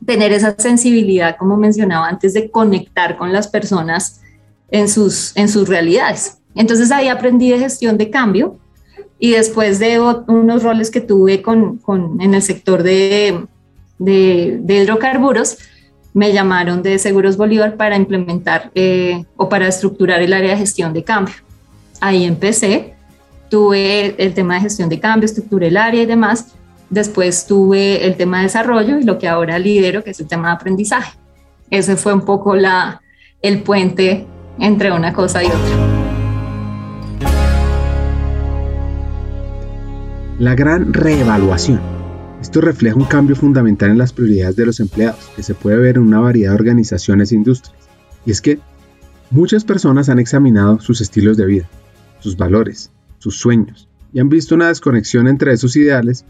Tener 0.06 0.32
esa 0.32 0.56
sensibilidad, 0.58 1.38
como 1.38 1.58
mencionaba 1.58 2.08
antes, 2.08 2.34
de 2.34 2.50
conectar 2.50 3.18
con 3.18 3.34
las 3.34 3.48
personas 3.48 4.22
en 4.70 4.89
sus, 4.89 5.36
en 5.36 5.50
sus 5.50 5.68
realidades. 5.68 6.38
Entonces 6.56 6.92
ahí 6.92 7.08
aprendí 7.08 7.50
de 7.50 7.60
gestión 7.60 7.98
de 7.98 8.10
cambio 8.10 8.58
y 9.20 9.32
después 9.32 9.80
de 9.80 10.00
unos 10.00 10.63
roles 10.63 10.92
que 10.92 11.01
tuve 11.01 11.42
con, 11.42 11.77
con, 11.77 12.22
en 12.22 12.34
el 12.34 12.42
sector 12.42 12.84
de, 12.84 13.46
de, 13.98 14.60
de, 14.62 14.84
hidrocarburos, 14.84 15.58
me 16.13 16.34
llamaron 16.34 16.84
de 16.84 17.00
Seguros 17.00 17.38
Bolívar 17.38 17.77
para 17.77 17.96
implementar 17.96 18.72
eh, 18.75 19.24
o 19.36 19.50
para 19.50 19.68
estructurar 19.68 20.22
el 20.22 20.34
área 20.34 20.51
de 20.51 20.58
gestión 20.58 20.94
de 20.94 21.04
cambio. 21.04 21.36
Ahí 22.00 22.25
empecé, 22.25 22.94
tuve 23.50 24.16
el 24.18 24.34
tema 24.34 24.56
de 24.56 24.62
gestión 24.62 24.89
de 24.89 25.00
cambio, 25.00 25.25
estructuré 25.25 25.68
el 25.68 25.77
área 25.77 26.04
y 26.04 26.06
demás. 26.06 26.56
Después 26.89 27.48
tuve 27.48 28.06
el 28.06 28.15
tema 28.15 28.38
de 28.38 28.44
desarrollo 28.44 28.98
y 28.98 29.03
lo 29.03 29.17
que 29.17 29.27
ahora 29.27 29.60
lidero, 29.60 30.03
que 30.03 30.12
es 30.12 30.20
el 30.22 30.27
tema 30.27 30.48
de 30.50 30.53
aprendizaje. 30.56 31.17
Ese 31.70 31.98
fue 31.98 32.13
un 32.13 32.22
poco 32.22 32.56
la, 32.56 33.01
el 33.41 33.62
puente 33.62 34.25
entre 34.58 34.91
una 34.94 35.12
cosa 35.12 35.44
y 35.44 35.48
otra. 35.48 36.08
La 40.39 40.56
gran 40.56 40.94
reevaluación. 40.94 41.82
Esto 42.41 42.62
refleja 42.62 42.96
un 42.96 43.06
cambio 43.06 43.36
fundamental 43.36 43.89
en 43.89 43.98
las 43.98 44.13
prioridades 44.13 44.56
de 44.56 44.67
los 44.67 44.79
empleados, 44.79 45.29
que 45.36 45.44
se 45.44 45.56
puede 45.56 45.77
ver 45.77 45.98
en 45.98 46.03
una 46.03 46.22
variedad 46.22 46.51
de 46.51 46.56
organizaciones 46.56 47.32
e 47.32 47.36
industrias. 47.36 47.89
Y 48.25 48.32
es 48.32 48.41
que 48.41 48.60
muchas 49.29 49.65
personas 49.65 50.08
han 50.08 50.20
examinado 50.20 50.79
sus 50.79 51.01
estilos 51.01 51.36
de 51.36 51.48
vida, 51.48 51.70
sus 52.20 52.38
valores, 52.38 52.91
sus 53.17 53.38
sueños, 53.38 53.89
y 54.13 54.20
han 54.20 54.29
visto 54.29 54.56
una 54.56 54.70
desconexión 54.70 55.27
entre 55.27 55.51
esos 55.51 55.75
ideales 55.75 56.24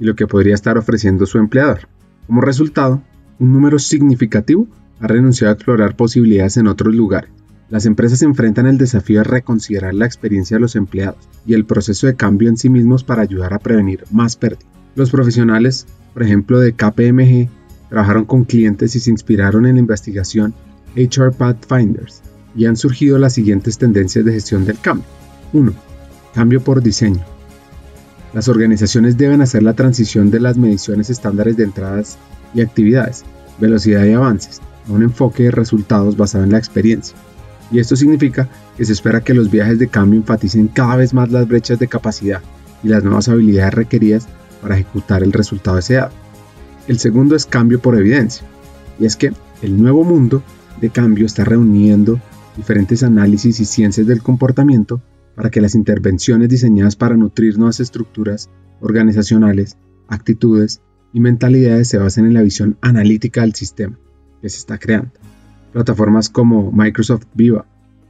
y 0.00 0.04
lo 0.04 0.16
que 0.16 0.26
podría 0.26 0.54
estar 0.54 0.78
ofreciendo 0.78 1.26
su 1.26 1.38
empleador. 1.38 1.88
Como 2.26 2.40
resultado, 2.40 3.02
un 3.38 3.52
número 3.52 3.78
significativo 3.78 4.66
ha 4.98 5.06
renunciado 5.06 5.52
a 5.52 5.54
explorar 5.54 5.96
posibilidades 5.96 6.56
en 6.56 6.66
otros 6.66 6.94
lugares, 6.94 7.30
las 7.70 7.86
empresas 7.86 8.22
enfrentan 8.22 8.66
el 8.66 8.78
desafío 8.78 9.18
de 9.18 9.24
reconsiderar 9.24 9.94
la 9.94 10.04
experiencia 10.04 10.56
de 10.56 10.60
los 10.60 10.74
empleados 10.74 11.28
y 11.46 11.54
el 11.54 11.64
proceso 11.64 12.08
de 12.08 12.16
cambio 12.16 12.48
en 12.48 12.56
sí 12.56 12.68
mismos 12.68 13.04
para 13.04 13.22
ayudar 13.22 13.54
a 13.54 13.60
prevenir 13.60 14.04
más 14.10 14.34
pérdidas. 14.34 14.66
Los 14.96 15.12
profesionales, 15.12 15.86
por 16.12 16.24
ejemplo 16.24 16.58
de 16.58 16.72
KPMG, 16.72 17.48
trabajaron 17.88 18.24
con 18.24 18.44
clientes 18.44 18.96
y 18.96 19.00
se 19.00 19.10
inspiraron 19.10 19.66
en 19.66 19.74
la 19.76 19.80
investigación 19.80 20.52
HR 20.96 21.30
Pathfinders 21.30 22.22
y 22.56 22.66
han 22.66 22.76
surgido 22.76 23.18
las 23.18 23.34
siguientes 23.34 23.78
tendencias 23.78 24.24
de 24.24 24.32
gestión 24.32 24.64
del 24.64 24.80
cambio. 24.80 25.06
1. 25.52 25.72
Cambio 26.34 26.60
por 26.60 26.82
diseño. 26.82 27.24
Las 28.32 28.48
organizaciones 28.48 29.16
deben 29.16 29.40
hacer 29.40 29.62
la 29.62 29.74
transición 29.74 30.30
de 30.30 30.40
las 30.40 30.56
mediciones 30.56 31.10
estándares 31.10 31.56
de 31.56 31.64
entradas 31.64 32.18
y 32.54 32.60
actividades, 32.60 33.24
velocidad 33.58 34.04
y 34.04 34.12
avances, 34.12 34.60
a 34.88 34.92
un 34.92 35.02
enfoque 35.02 35.44
de 35.44 35.50
resultados 35.50 36.16
basado 36.16 36.44
en 36.44 36.52
la 36.52 36.58
experiencia 36.58 37.16
y 37.72 37.78
esto 37.78 37.96
significa 37.96 38.48
que 38.76 38.84
se 38.84 38.92
espera 38.92 39.22
que 39.22 39.34
los 39.34 39.50
viajes 39.50 39.78
de 39.78 39.88
cambio 39.88 40.18
enfaticen 40.18 40.68
cada 40.68 40.96
vez 40.96 41.14
más 41.14 41.30
las 41.30 41.46
brechas 41.46 41.78
de 41.78 41.88
capacidad 41.88 42.40
y 42.82 42.88
las 42.88 43.04
nuevas 43.04 43.28
habilidades 43.28 43.74
requeridas 43.74 44.28
para 44.60 44.74
ejecutar 44.74 45.22
el 45.22 45.32
resultado 45.32 45.76
deseado. 45.76 46.10
El 46.88 46.98
segundo 46.98 47.36
es 47.36 47.46
cambio 47.46 47.80
por 47.80 47.96
evidencia, 47.96 48.46
y 48.98 49.06
es 49.06 49.16
que 49.16 49.32
el 49.62 49.80
nuevo 49.80 50.02
mundo 50.02 50.42
de 50.80 50.90
cambio 50.90 51.26
está 51.26 51.44
reuniendo 51.44 52.20
diferentes 52.56 53.02
análisis 53.02 53.60
y 53.60 53.64
ciencias 53.64 54.06
del 54.06 54.22
comportamiento 54.22 55.00
para 55.40 55.48
que 55.48 55.62
las 55.62 55.74
intervenciones 55.74 56.50
diseñadas 56.50 56.96
para 56.96 57.16
nutrir 57.16 57.56
nuevas 57.56 57.80
estructuras 57.80 58.50
organizacionales, 58.82 59.78
actitudes 60.06 60.82
y 61.14 61.20
mentalidades 61.20 61.88
se 61.88 61.96
basen 61.96 62.26
en 62.26 62.34
la 62.34 62.42
visión 62.42 62.76
analítica 62.82 63.40
del 63.40 63.54
sistema 63.54 63.98
que 64.42 64.50
se 64.50 64.58
está 64.58 64.76
creando. 64.76 65.12
Plataformas 65.72 66.28
como 66.28 66.70
Microsoft 66.70 67.24
Viva 67.32 67.64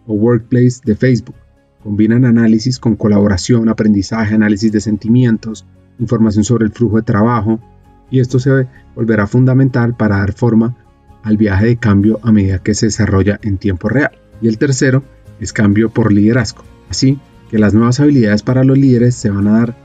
o 0.09 0.15
Workplace 0.15 0.81
de 0.85 0.97
Facebook 0.97 1.37
combinan 1.85 2.25
análisis 2.25 2.81
con 2.81 2.97
colaboración, 2.97 3.69
aprendizaje, 3.69 4.35
análisis 4.35 4.73
de 4.73 4.81
sentimientos, 4.81 5.65
información 6.01 6.43
sobre 6.43 6.65
el 6.65 6.73
flujo 6.73 6.97
de 6.97 7.03
trabajo, 7.03 7.61
y 8.11 8.19
esto 8.19 8.41
se 8.41 8.67
volverá 8.97 9.29
fundamental 9.29 9.97
para 9.97 10.17
dar 10.17 10.33
forma 10.33 10.77
al 11.23 11.37
viaje 11.37 11.67
de 11.67 11.77
cambio 11.77 12.19
a 12.25 12.33
medida 12.33 12.59
que 12.59 12.75
se 12.75 12.87
desarrolla 12.87 13.39
en 13.45 13.57
tiempo 13.57 13.89
real. 13.89 14.19
Y 14.43 14.49
el 14.49 14.59
tercero 14.59 15.05
es 15.39 15.53
cambio 15.53 15.91
por 15.91 16.13
liderazgo. 16.13 16.65
Así 16.91 17.19
que 17.51 17.59
las 17.59 17.73
nuevas 17.73 18.01
habilidades 18.01 18.43
para 18.43 18.65
los 18.65 18.77
líderes 18.77 19.15
se 19.15 19.31
van 19.31 19.47
a 19.47 19.59
dar 19.61 19.77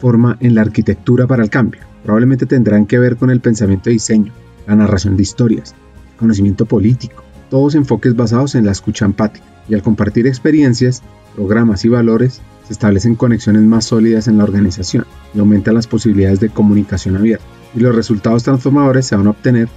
forma 0.00 0.36
en 0.40 0.54
la 0.54 0.60
arquitectura 0.60 1.26
para 1.26 1.42
el 1.42 1.50
cambio. 1.50 1.80
Probablemente 2.04 2.46
tendrán 2.46 2.86
que 2.86 2.98
ver 2.98 3.16
con 3.16 3.30
el 3.30 3.40
pensamiento 3.40 3.90
de 3.90 3.94
diseño, 3.94 4.32
la 4.66 4.76
narración 4.76 5.16
de 5.16 5.22
historias, 5.22 5.74
conocimiento 6.18 6.66
político, 6.66 7.24
todos 7.50 7.74
enfoques 7.74 8.16
basados 8.16 8.54
en 8.54 8.66
la 8.66 8.72
escucha 8.72 9.04
empática. 9.04 9.44
Y 9.68 9.74
al 9.74 9.82
compartir 9.82 10.26
experiencias, 10.26 11.02
programas 11.34 11.84
y 11.84 11.88
valores, 11.88 12.40
se 12.66 12.72
establecen 12.72 13.14
conexiones 13.14 13.62
más 13.62 13.84
sólidas 13.84 14.28
en 14.28 14.38
la 14.38 14.44
organización 14.44 15.06
y 15.34 15.38
aumentan 15.38 15.74
las 15.74 15.86
posibilidades 15.86 16.40
de 16.40 16.48
comunicación 16.48 17.16
abierta. 17.16 17.44
Y 17.74 17.80
los 17.80 17.94
resultados 17.94 18.42
transformadores 18.42 19.06
se 19.06 19.16
van 19.16 19.26
a 19.26 19.30
obtener 19.30 19.68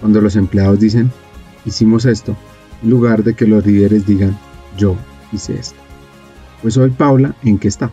cuando 0.00 0.20
los 0.20 0.36
empleados 0.36 0.80
dicen, 0.80 1.10
hicimos 1.64 2.04
esto, 2.04 2.36
en 2.82 2.90
lugar 2.90 3.22
de 3.22 3.34
que 3.34 3.46
los 3.46 3.64
líderes 3.64 4.06
digan, 4.06 4.36
yo 4.76 4.96
hice 5.32 5.58
esto. 5.58 5.83
Pues 6.64 6.78
hoy, 6.78 6.88
Paula, 6.88 7.34
¿en 7.44 7.58
qué 7.58 7.68
está? 7.68 7.90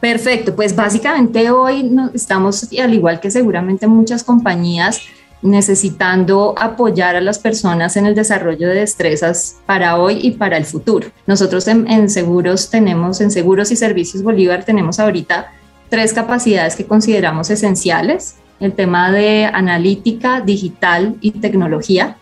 Perfecto, 0.00 0.56
pues 0.56 0.74
básicamente 0.74 1.50
hoy 1.50 1.94
estamos, 2.14 2.66
al 2.82 2.94
igual 2.94 3.20
que 3.20 3.30
seguramente 3.30 3.86
muchas 3.86 4.24
compañías, 4.24 5.02
necesitando 5.42 6.54
apoyar 6.56 7.14
a 7.14 7.20
las 7.20 7.38
personas 7.38 7.98
en 7.98 8.06
el 8.06 8.14
desarrollo 8.14 8.68
de 8.68 8.76
destrezas 8.76 9.56
para 9.66 9.98
hoy 9.98 10.18
y 10.22 10.30
para 10.30 10.56
el 10.56 10.64
futuro. 10.64 11.08
Nosotros 11.26 11.68
en, 11.68 12.08
seguros 12.08 12.70
tenemos, 12.70 13.20
en 13.20 13.30
seguros 13.30 13.70
y 13.70 13.76
servicios 13.76 14.22
Bolívar 14.22 14.64
tenemos 14.64 14.98
ahorita 14.98 15.52
tres 15.90 16.14
capacidades 16.14 16.76
que 16.76 16.86
consideramos 16.86 17.50
esenciales. 17.50 18.36
El 18.60 18.72
tema 18.72 19.12
de 19.12 19.44
analítica, 19.44 20.40
digital 20.40 21.16
y 21.20 21.32
tecnología. 21.32 22.16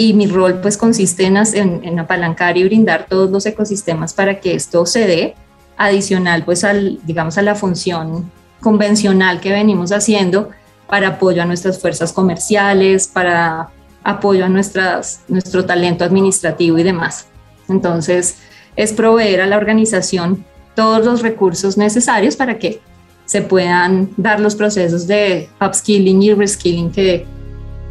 Y 0.00 0.14
mi 0.14 0.26
rol 0.26 0.62
pues 0.62 0.78
consiste 0.78 1.26
en, 1.26 1.36
en, 1.36 1.98
apalancar 1.98 2.56
y 2.56 2.64
brindar 2.64 3.04
todos 3.06 3.30
los 3.30 3.44
ecosistemas 3.44 4.14
para 4.14 4.40
que 4.40 4.54
esto 4.54 4.86
se 4.86 5.06
dé, 5.06 5.34
adicional 5.76 6.42
pues 6.42 6.64
al, 6.64 6.98
digamos, 7.04 7.36
a 7.36 7.42
la 7.42 7.54
función 7.54 8.32
convencional 8.62 9.40
que 9.40 9.52
venimos 9.52 9.92
haciendo 9.92 10.48
para 10.86 11.08
apoyo 11.08 11.42
a 11.42 11.44
nuestras 11.44 11.78
fuerzas 11.78 12.14
comerciales, 12.14 13.08
para 13.08 13.68
apoyo 14.02 14.46
a 14.46 14.48
nuestras, 14.48 15.20
nuestro 15.28 15.66
talento 15.66 16.02
administrativo 16.02 16.78
y 16.78 16.82
demás. 16.82 17.26
Entonces, 17.68 18.38
es 18.76 18.94
proveer 18.94 19.42
a 19.42 19.46
la 19.46 19.58
organización 19.58 20.46
todos 20.74 21.04
los 21.04 21.20
recursos 21.20 21.76
necesarios 21.76 22.36
para 22.36 22.58
que 22.58 22.80
se 23.26 23.42
puedan 23.42 24.08
dar 24.16 24.40
los 24.40 24.54
procesos 24.54 25.06
de 25.06 25.50
upskilling 25.60 26.22
y 26.22 26.32
reskilling 26.32 26.90
que, 26.90 27.26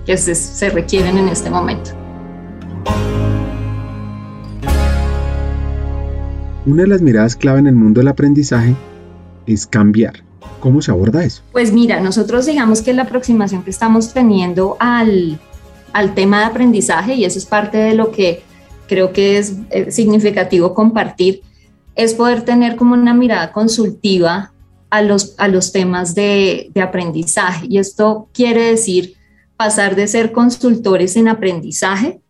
que 0.07 0.17
se, 0.17 0.33
se 0.33 0.71
requieren 0.71 1.19
en 1.19 1.29
este 1.29 1.51
momento. 1.51 1.98
Una 6.65 6.83
de 6.83 6.87
las 6.87 7.01
miradas 7.01 7.35
clave 7.35 7.59
en 7.59 7.67
el 7.67 7.75
mundo 7.75 7.99
del 7.99 8.09
aprendizaje 8.09 8.75
es 9.47 9.65
cambiar. 9.65 10.23
¿Cómo 10.59 10.81
se 10.81 10.91
aborda 10.91 11.23
eso? 11.23 11.41
Pues 11.51 11.73
mira, 11.73 11.99
nosotros 11.99 12.45
digamos 12.45 12.81
que 12.81 12.93
la 12.93 13.03
aproximación 13.03 13.63
que 13.63 13.71
estamos 13.71 14.13
teniendo 14.13 14.77
al, 14.79 15.39
al 15.93 16.13
tema 16.13 16.41
de 16.41 16.45
aprendizaje, 16.45 17.15
y 17.15 17.25
eso 17.25 17.39
es 17.39 17.45
parte 17.45 17.77
de 17.77 17.95
lo 17.95 18.11
que 18.11 18.43
creo 18.87 19.13
que 19.13 19.37
es 19.39 19.55
eh, 19.71 19.89
significativo 19.89 20.73
compartir, 20.73 21.41
es 21.95 22.13
poder 22.13 22.43
tener 22.43 22.75
como 22.75 22.93
una 22.93 23.13
mirada 23.13 23.51
consultiva 23.51 24.53
a 24.89 25.01
los, 25.01 25.33
a 25.37 25.47
los 25.47 25.71
temas 25.71 26.13
de, 26.13 26.69
de 26.73 26.81
aprendizaje. 26.81 27.65
Y 27.67 27.77
esto 27.79 28.27
quiere 28.33 28.65
decir 28.65 29.15
pasar 29.57 29.95
de 29.95 30.07
ser 30.07 30.31
consultores 30.31 31.15
en 31.15 31.29
aprendizaje 31.29 32.21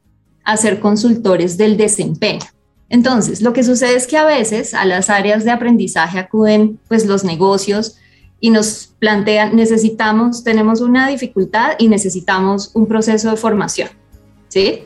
a 0.52 0.58
ser 0.58 0.80
consultores 0.80 1.58
del 1.58 1.78
desempeño. 1.78 2.46
Entonces, 2.90 3.42
lo 3.42 3.54
que 3.54 3.64
sucede 3.64 3.96
es 3.96 4.08
que 4.08 4.18
a 4.18 4.26
veces 4.26 4.74
a 4.74 4.86
las 4.86 5.10
áreas 5.10 5.44
de 5.44 5.52
aprendizaje 5.52 6.18
acuden 6.20 6.80
pues 6.88 7.06
los 7.06 7.24
negocios, 7.24 7.98
y 8.40 8.50
nos 8.50 8.94
plantean, 9.00 9.56
necesitamos, 9.56 10.44
tenemos 10.44 10.82
una 10.82 11.08
dificultad 11.08 11.74
y 11.78 11.88
necesitamos 11.90 12.72
un 12.74 12.88
proceso 12.88 13.32
de 13.32 13.38
formación, 13.38 13.90
¿sí? 14.48 14.84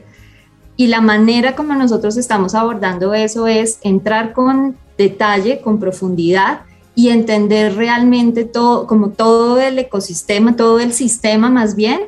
Y 0.75 0.87
la 0.87 1.01
manera 1.01 1.55
como 1.55 1.75
nosotros 1.75 2.17
estamos 2.17 2.55
abordando 2.55 3.13
eso 3.13 3.45
es 3.47 3.79
entrar 3.83 4.33
con 4.33 4.75
detalle, 4.97 5.61
con 5.61 5.79
profundidad 5.79 6.61
y 6.95 7.09
entender 7.09 7.75
realmente 7.75 8.43
todo, 8.43 8.87
como 8.87 9.09
todo 9.09 9.59
el 9.59 9.77
ecosistema, 9.77 10.55
todo 10.55 10.79
el 10.79 10.93
sistema 10.93 11.49
más 11.49 11.75
bien, 11.75 12.01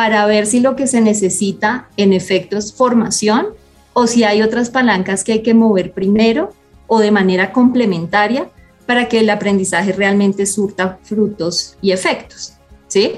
para 0.00 0.24
ver 0.24 0.46
si 0.46 0.60
lo 0.60 0.76
que 0.76 0.86
se 0.86 1.02
necesita 1.02 1.90
en 1.98 2.14
efecto 2.14 2.56
es 2.56 2.72
formación 2.72 3.48
o 3.92 4.06
si 4.06 4.24
hay 4.24 4.40
otras 4.40 4.70
palancas 4.70 5.24
que 5.24 5.32
hay 5.32 5.42
que 5.42 5.52
mover 5.52 5.92
primero 5.92 6.54
o 6.86 7.00
de 7.00 7.10
manera 7.10 7.52
complementaria 7.52 8.48
para 8.86 9.08
que 9.08 9.20
el 9.20 9.28
aprendizaje 9.28 9.92
realmente 9.92 10.46
surta 10.46 10.98
frutos 11.02 11.76
y 11.82 11.92
efectos, 11.92 12.54
¿sí? 12.88 13.12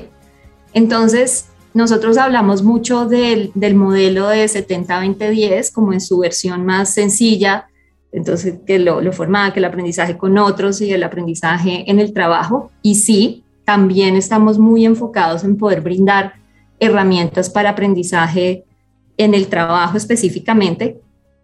Entonces, 0.75 1.45
nosotros 1.73 2.19
hablamos 2.19 2.65
mucho 2.65 3.07
del, 3.07 3.53
del 3.55 3.77
modelo 3.77 4.27
de 4.27 4.47
70-20-10 4.47 5.71
como 5.71 5.93
en 5.93 6.01
su 6.01 6.19
versión 6.19 6.67
más 6.67 6.93
sencilla, 6.93 7.69
entonces 8.11 8.55
que 8.67 8.81
lo, 8.81 9.01
lo 9.01 9.13
formaba, 9.13 9.53
que 9.53 9.61
el 9.61 9.67
aprendizaje 9.67 10.19
con 10.19 10.37
otros 10.37 10.81
y 10.81 10.93
el 10.93 11.05
aprendizaje 11.05 11.89
en 11.89 12.01
el 12.01 12.13
trabajo. 12.13 12.73
Y 12.83 12.97
sí, 12.97 13.45
también 13.65 14.17
estamos 14.17 14.59
muy 14.59 14.85
enfocados 14.85 15.45
en 15.45 15.57
poder 15.57 15.81
brindar 15.81 16.42
herramientas 16.83 17.49
para 17.49 17.71
aprendizaje 17.71 18.65
en 19.17 19.35
el 19.35 19.47
trabajo 19.47 19.97
específicamente, 19.97 21.01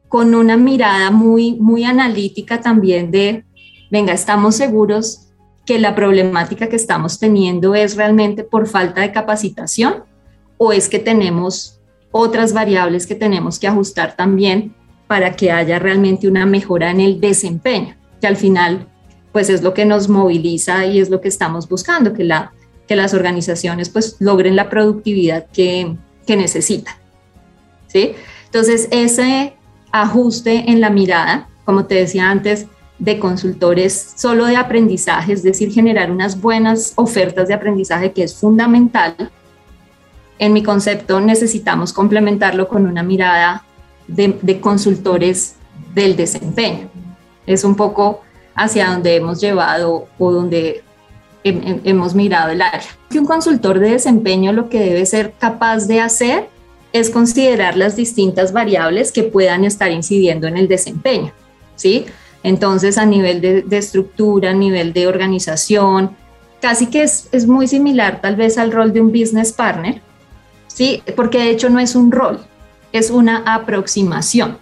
con 0.08 0.34
una 0.34 0.56
mirada 0.56 1.10
muy, 1.12 1.54
muy 1.54 1.84
analítica 1.84 2.60
también 2.60 3.12
de, 3.12 3.44
venga, 3.90 4.12
estamos 4.12 4.56
seguros 4.56 5.28
que 5.64 5.78
la 5.78 5.94
problemática 5.94 6.68
que 6.68 6.76
estamos 6.76 7.20
teniendo 7.20 7.74
es 7.76 7.96
realmente 7.96 8.42
por 8.42 8.66
falta 8.66 9.02
de 9.02 9.12
capacitación 9.12 10.04
o 10.56 10.72
es 10.72 10.88
que 10.88 10.98
tenemos 10.98 11.78
otras 12.10 12.52
variables 12.52 13.06
que 13.06 13.14
tenemos 13.14 13.60
que 13.60 13.68
ajustar 13.68 14.16
también 14.16 14.74
para 15.06 15.36
que 15.36 15.52
haya 15.52 15.78
realmente 15.78 16.26
una 16.26 16.46
mejora 16.46 16.90
en 16.90 17.00
el 17.00 17.20
desempeño, 17.20 17.94
que 18.20 18.26
al 18.26 18.36
final 18.36 18.88
pues 19.30 19.50
es 19.50 19.62
lo 19.62 19.72
que 19.72 19.84
nos 19.84 20.08
moviliza 20.08 20.84
y 20.86 20.98
es 20.98 21.10
lo 21.10 21.20
que 21.20 21.28
estamos 21.28 21.68
buscando, 21.68 22.12
que, 22.12 22.24
la, 22.24 22.52
que 22.88 22.96
las 22.96 23.14
organizaciones 23.14 23.90
pues 23.90 24.16
logren 24.18 24.56
la 24.56 24.70
productividad 24.70 25.46
que, 25.52 25.94
que 26.26 26.36
necesitan. 26.36 26.94
¿sí? 27.86 28.14
Entonces, 28.46 28.88
ese 28.90 29.54
ajuste 29.92 30.70
en 30.70 30.80
la 30.80 30.90
mirada, 30.90 31.48
como 31.64 31.84
te 31.84 31.96
decía 31.96 32.30
antes, 32.30 32.66
de 32.98 33.18
consultores 33.18 34.14
solo 34.16 34.46
de 34.46 34.56
aprendizaje, 34.56 35.32
es 35.32 35.42
decir, 35.42 35.70
generar 35.70 36.10
unas 36.10 36.40
buenas 36.40 36.94
ofertas 36.96 37.46
de 37.46 37.54
aprendizaje 37.54 38.12
que 38.12 38.24
es 38.24 38.34
fundamental. 38.34 39.30
En 40.38 40.52
mi 40.52 40.62
concepto 40.62 41.20
necesitamos 41.20 41.92
complementarlo 41.92 42.68
con 42.68 42.86
una 42.86 43.02
mirada 43.02 43.64
de, 44.08 44.36
de 44.42 44.60
consultores 44.60 45.54
del 45.94 46.16
desempeño. 46.16 46.88
Es 47.46 47.64
un 47.64 47.76
poco 47.76 48.22
hacia 48.54 48.90
donde 48.90 49.14
hemos 49.14 49.40
llevado 49.40 50.08
o 50.18 50.32
donde 50.32 50.82
hemos 51.84 52.14
mirado 52.14 52.50
el 52.50 52.62
área. 52.62 52.88
Que 53.10 53.18
un 53.18 53.26
consultor 53.26 53.78
de 53.78 53.90
desempeño 53.90 54.52
lo 54.52 54.68
que 54.68 54.80
debe 54.80 55.06
ser 55.06 55.34
capaz 55.38 55.86
de 55.86 56.00
hacer 56.00 56.48
es 56.92 57.10
considerar 57.10 57.76
las 57.76 57.96
distintas 57.96 58.52
variables 58.52 59.12
que 59.12 59.22
puedan 59.22 59.64
estar 59.64 59.90
incidiendo 59.90 60.46
en 60.46 60.56
el 60.56 60.68
desempeño, 60.68 61.32
¿sí? 61.76 62.06
Entonces, 62.42 62.98
a 62.98 63.04
nivel 63.04 63.40
de, 63.40 63.76
estructura, 63.76 64.50
a 64.50 64.54
nivel 64.54 64.92
de 64.92 65.06
organización, 65.06 66.16
casi 66.60 66.86
que 66.86 67.02
es, 67.02 67.28
es, 67.32 67.46
muy 67.46 67.66
similar 67.66 68.20
tal 68.20 68.36
vez 68.36 68.58
al 68.58 68.72
rol 68.72 68.92
de 68.92 69.00
un 69.00 69.08
business 69.08 69.52
partner, 69.52 70.00
¿sí? 70.66 71.02
Porque 71.14 71.38
de 71.38 71.50
hecho 71.50 71.68
no 71.68 71.78
es 71.78 71.94
un 71.94 72.10
rol, 72.10 72.40
es 72.92 73.10
una 73.10 73.38
aproximación. 73.38 74.56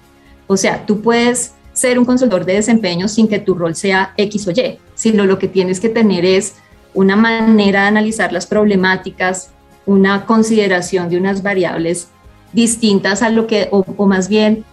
O 0.46 0.56
sea, 0.56 0.84
tú 0.86 1.00
puedes 1.00 1.52
ser 1.72 1.98
un 1.98 2.06
consultor 2.06 2.44
de 2.44 2.54
desempeño 2.54 3.06
sin 3.06 3.28
que 3.28 3.38
tu 3.38 3.54
rol 3.54 3.76
sea 3.76 4.14
X 4.16 4.48
o 4.48 4.50
Y, 4.50 4.78
sino 4.94 5.26
lo 5.26 5.38
que 5.38 5.46
tienes 5.46 5.78
que 5.78 5.90
tener 5.90 6.24
es 6.24 6.54
una 6.96 7.14
manera 7.14 7.82
de 7.82 7.86
analizar 7.88 8.32
las 8.32 8.46
problemáticas, 8.46 9.50
una 9.84 10.24
consideración 10.26 11.08
de 11.08 11.18
unas 11.18 11.42
variables 11.42 12.08
distintas 12.52 13.22
a 13.22 13.28
lo 13.28 13.46
que, 13.46 13.68
o, 13.70 14.06
más 14.06 14.28
bien 14.28 14.64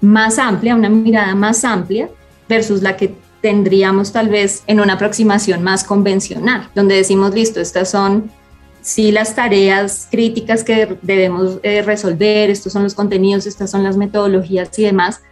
más 0.00 0.38
amplia, 0.38 0.76
una 0.76 0.88
mirada 0.88 1.34
más 1.34 1.64
amplia 1.64 2.08
versus 2.48 2.80
la 2.80 2.96
que 2.96 3.14
tendríamos 3.40 4.12
tal 4.12 4.28
vez 4.28 4.62
en 4.66 4.80
una 4.80 4.94
aproximación 4.94 5.62
más 5.62 5.82
convencional, 5.82 6.68
donde 6.74 6.94
decimos, 6.94 7.34
listo, 7.34 7.60
estas 7.60 7.90
son 7.90 8.30
sí 8.80 9.10
las 9.10 9.34
tareas 9.34 10.06
críticas 10.10 10.62
que 10.62 10.96
debemos 11.02 11.58
eh, 11.62 11.82
resolver, 11.82 12.50
estos 12.50 12.72
son 12.72 12.84
los 12.84 12.94
contenidos, 12.94 13.46
estas 13.46 13.70
son 13.70 13.82
las 13.82 13.96
metodologías 13.96 14.78
y 14.78 14.84
demás, 14.84 15.22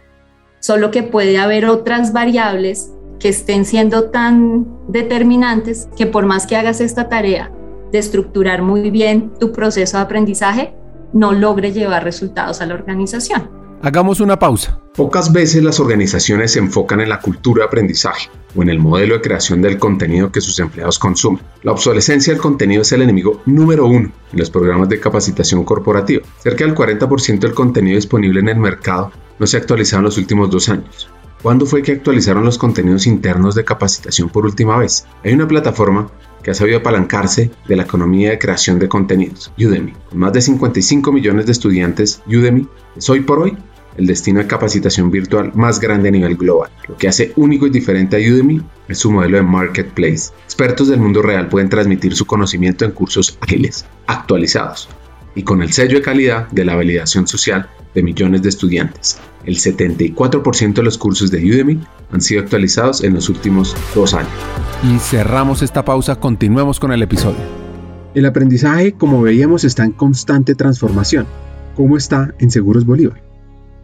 solo 0.59 0.91
que 0.91 1.03
puede 1.03 1.37
haber 1.37 1.65
otras 1.67 2.11
variables 2.11 2.91
que 3.23 3.29
estén 3.29 3.63
siendo 3.63 4.09
tan 4.09 4.67
determinantes 4.89 5.87
que 5.95 6.05
por 6.05 6.25
más 6.25 6.45
que 6.45 6.57
hagas 6.57 6.81
esta 6.81 7.07
tarea 7.07 7.49
de 7.89 7.97
estructurar 7.97 8.61
muy 8.61 8.91
bien 8.91 9.31
tu 9.39 9.53
proceso 9.53 9.95
de 9.95 10.03
aprendizaje, 10.03 10.75
no 11.13 11.31
logre 11.31 11.71
llevar 11.71 12.03
resultados 12.03 12.59
a 12.59 12.65
la 12.65 12.73
organización. 12.73 13.49
Hagamos 13.81 14.19
una 14.19 14.37
pausa. 14.37 14.77
Pocas 14.93 15.31
veces 15.31 15.63
las 15.63 15.79
organizaciones 15.79 16.51
se 16.51 16.59
enfocan 16.59 16.99
en 16.99 17.07
la 17.07 17.21
cultura 17.21 17.61
de 17.61 17.67
aprendizaje 17.67 18.29
o 18.57 18.61
en 18.61 18.67
el 18.67 18.79
modelo 18.79 19.15
de 19.15 19.21
creación 19.21 19.61
del 19.61 19.79
contenido 19.79 20.29
que 20.29 20.41
sus 20.41 20.59
empleados 20.59 20.99
consumen. 20.99 21.41
La 21.61 21.71
obsolescencia 21.71 22.33
del 22.33 22.41
contenido 22.41 22.81
es 22.81 22.91
el 22.91 23.03
enemigo 23.03 23.41
número 23.45 23.87
uno 23.87 24.11
en 24.33 24.39
los 24.39 24.49
programas 24.49 24.89
de 24.89 24.99
capacitación 24.99 25.63
corporativa. 25.63 26.23
Cerca 26.39 26.65
del 26.65 26.75
40% 26.75 27.39
del 27.39 27.53
contenido 27.53 27.95
disponible 27.95 28.41
en 28.41 28.49
el 28.49 28.57
mercado 28.57 29.13
no 29.39 29.47
se 29.47 29.55
ha 29.55 29.61
actualizado 29.61 30.01
en 30.01 30.05
los 30.05 30.17
últimos 30.17 30.49
dos 30.49 30.67
años. 30.67 31.09
¿Cuándo 31.43 31.65
fue 31.65 31.83
que 31.83 31.91
actualizaron 31.91 32.45
los 32.45 32.57
contenidos 32.57 33.05
internos 33.05 33.53
de 33.53 33.65
capacitación 33.65 34.29
por 34.29 34.45
última 34.45 34.77
vez? 34.77 35.05
Hay 35.25 35.33
una 35.33 35.45
plataforma 35.45 36.09
que 36.41 36.51
ha 36.51 36.53
sabido 36.53 36.77
apalancarse 36.77 37.51
de 37.67 37.75
la 37.75 37.83
economía 37.83 38.29
de 38.29 38.39
creación 38.39 38.79
de 38.79 38.87
contenidos, 38.87 39.51
Udemy. 39.59 39.91
Con 40.09 40.19
más 40.19 40.31
de 40.31 40.39
55 40.39 41.11
millones 41.11 41.45
de 41.45 41.51
estudiantes, 41.51 42.21
Udemy 42.27 42.65
es 42.95 43.09
hoy 43.09 43.19
por 43.19 43.39
hoy 43.39 43.57
el 43.97 44.07
destino 44.07 44.39
de 44.39 44.47
capacitación 44.47 45.11
virtual 45.11 45.51
más 45.53 45.81
grande 45.81 46.07
a 46.07 46.13
nivel 46.13 46.37
global. 46.37 46.71
Lo 46.87 46.95
que 46.95 47.09
hace 47.09 47.33
único 47.35 47.67
y 47.67 47.71
diferente 47.71 48.15
a 48.15 48.19
Udemy 48.19 48.61
es 48.87 48.99
su 48.99 49.11
modelo 49.11 49.35
de 49.35 49.43
marketplace. 49.43 50.31
Expertos 50.45 50.87
del 50.87 51.01
mundo 51.01 51.21
real 51.21 51.49
pueden 51.49 51.67
transmitir 51.67 52.15
su 52.15 52.25
conocimiento 52.25 52.85
en 52.85 52.91
cursos 52.91 53.37
ágiles, 53.41 53.85
actualizados 54.07 54.87
y 55.35 55.43
con 55.43 55.61
el 55.61 55.73
sello 55.73 55.97
de 55.97 56.01
calidad 56.01 56.47
de 56.49 56.65
la 56.65 56.75
validación 56.75 57.27
social 57.27 57.69
de 57.93 58.03
millones 58.03 58.41
de 58.41 58.49
estudiantes. 58.49 59.19
El 59.45 59.55
74% 59.55 60.73
de 60.73 60.83
los 60.83 60.97
cursos 60.97 61.31
de 61.31 61.39
Udemy 61.43 61.79
han 62.11 62.21
sido 62.21 62.41
actualizados 62.41 63.03
en 63.03 63.13
los 63.13 63.29
últimos 63.29 63.75
dos 63.93 64.13
años. 64.13 64.31
Y 64.83 64.99
cerramos 64.99 65.61
esta 65.61 65.83
pausa, 65.83 66.15
continuemos 66.15 66.79
con 66.79 66.91
el 66.91 67.01
episodio. 67.01 67.41
El 68.13 68.25
aprendizaje, 68.25 68.93
como 68.93 69.21
veíamos, 69.21 69.63
está 69.63 69.83
en 69.83 69.91
constante 69.91 70.55
transformación. 70.55 71.25
¿Cómo 71.75 71.97
está 71.97 72.33
en 72.39 72.51
Seguros 72.51 72.85
Bolívar? 72.85 73.23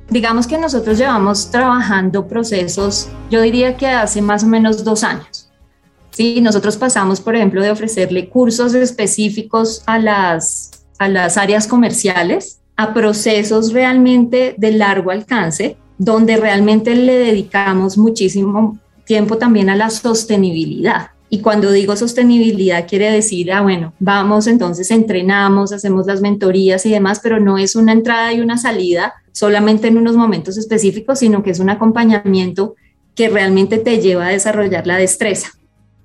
Digamos 0.09 0.47
que 0.47 0.57
nosotros 0.57 0.97
llevamos 0.97 1.51
trabajando 1.51 2.27
procesos, 2.27 3.09
yo 3.29 3.41
diría 3.41 3.77
que 3.77 3.87
hace 3.87 4.21
más 4.21 4.43
o 4.43 4.47
menos 4.47 4.83
dos 4.83 5.03
años. 5.03 5.49
Sí, 6.11 6.41
nosotros 6.41 6.77
pasamos, 6.77 7.21
por 7.21 7.35
ejemplo, 7.35 7.61
de 7.61 7.71
ofrecerle 7.71 8.29
cursos 8.29 8.73
específicos 8.73 9.83
a 9.85 9.99
las, 9.99 10.78
a 10.99 11.09
las 11.09 11.37
áreas 11.37 11.65
comerciales 11.65 12.59
a 12.75 12.93
procesos 12.93 13.73
realmente 13.73 14.55
de 14.57 14.71
largo 14.71 15.11
alcance, 15.11 15.77
donde 15.97 16.37
realmente 16.37 16.95
le 16.95 17.17
dedicamos 17.17 17.97
muchísimo 17.97 18.77
tiempo 19.05 19.37
también 19.37 19.69
a 19.69 19.75
la 19.75 19.89
sostenibilidad. 19.89 21.09
Y 21.31 21.41
cuando 21.41 21.71
digo 21.71 21.95
sostenibilidad 21.95 22.87
quiere 22.87 23.11
decir, 23.11 23.51
ah, 23.51 23.61
bueno, 23.61 23.93
vamos 23.99 24.47
entonces, 24.47 24.91
entrenamos, 24.91 25.73
hacemos 25.73 26.07
las 26.07 26.21
mentorías 26.21 26.85
y 26.85 26.91
demás, 26.91 27.19
pero 27.21 27.39
no 27.39 27.57
es 27.57 27.75
una 27.75 27.91
entrada 27.91 28.33
y 28.33 28.41
una 28.41 28.57
salida 28.57 29.13
solamente 29.31 29.87
en 29.87 29.97
unos 29.97 30.15
momentos 30.15 30.57
específicos, 30.57 31.19
sino 31.19 31.43
que 31.43 31.51
es 31.51 31.59
un 31.59 31.69
acompañamiento 31.69 32.75
que 33.13 33.29
realmente 33.29 33.77
te 33.77 33.99
lleva 33.99 34.27
a 34.27 34.31
desarrollar 34.31 34.87
la 34.87 34.97
destreza. 34.97 35.49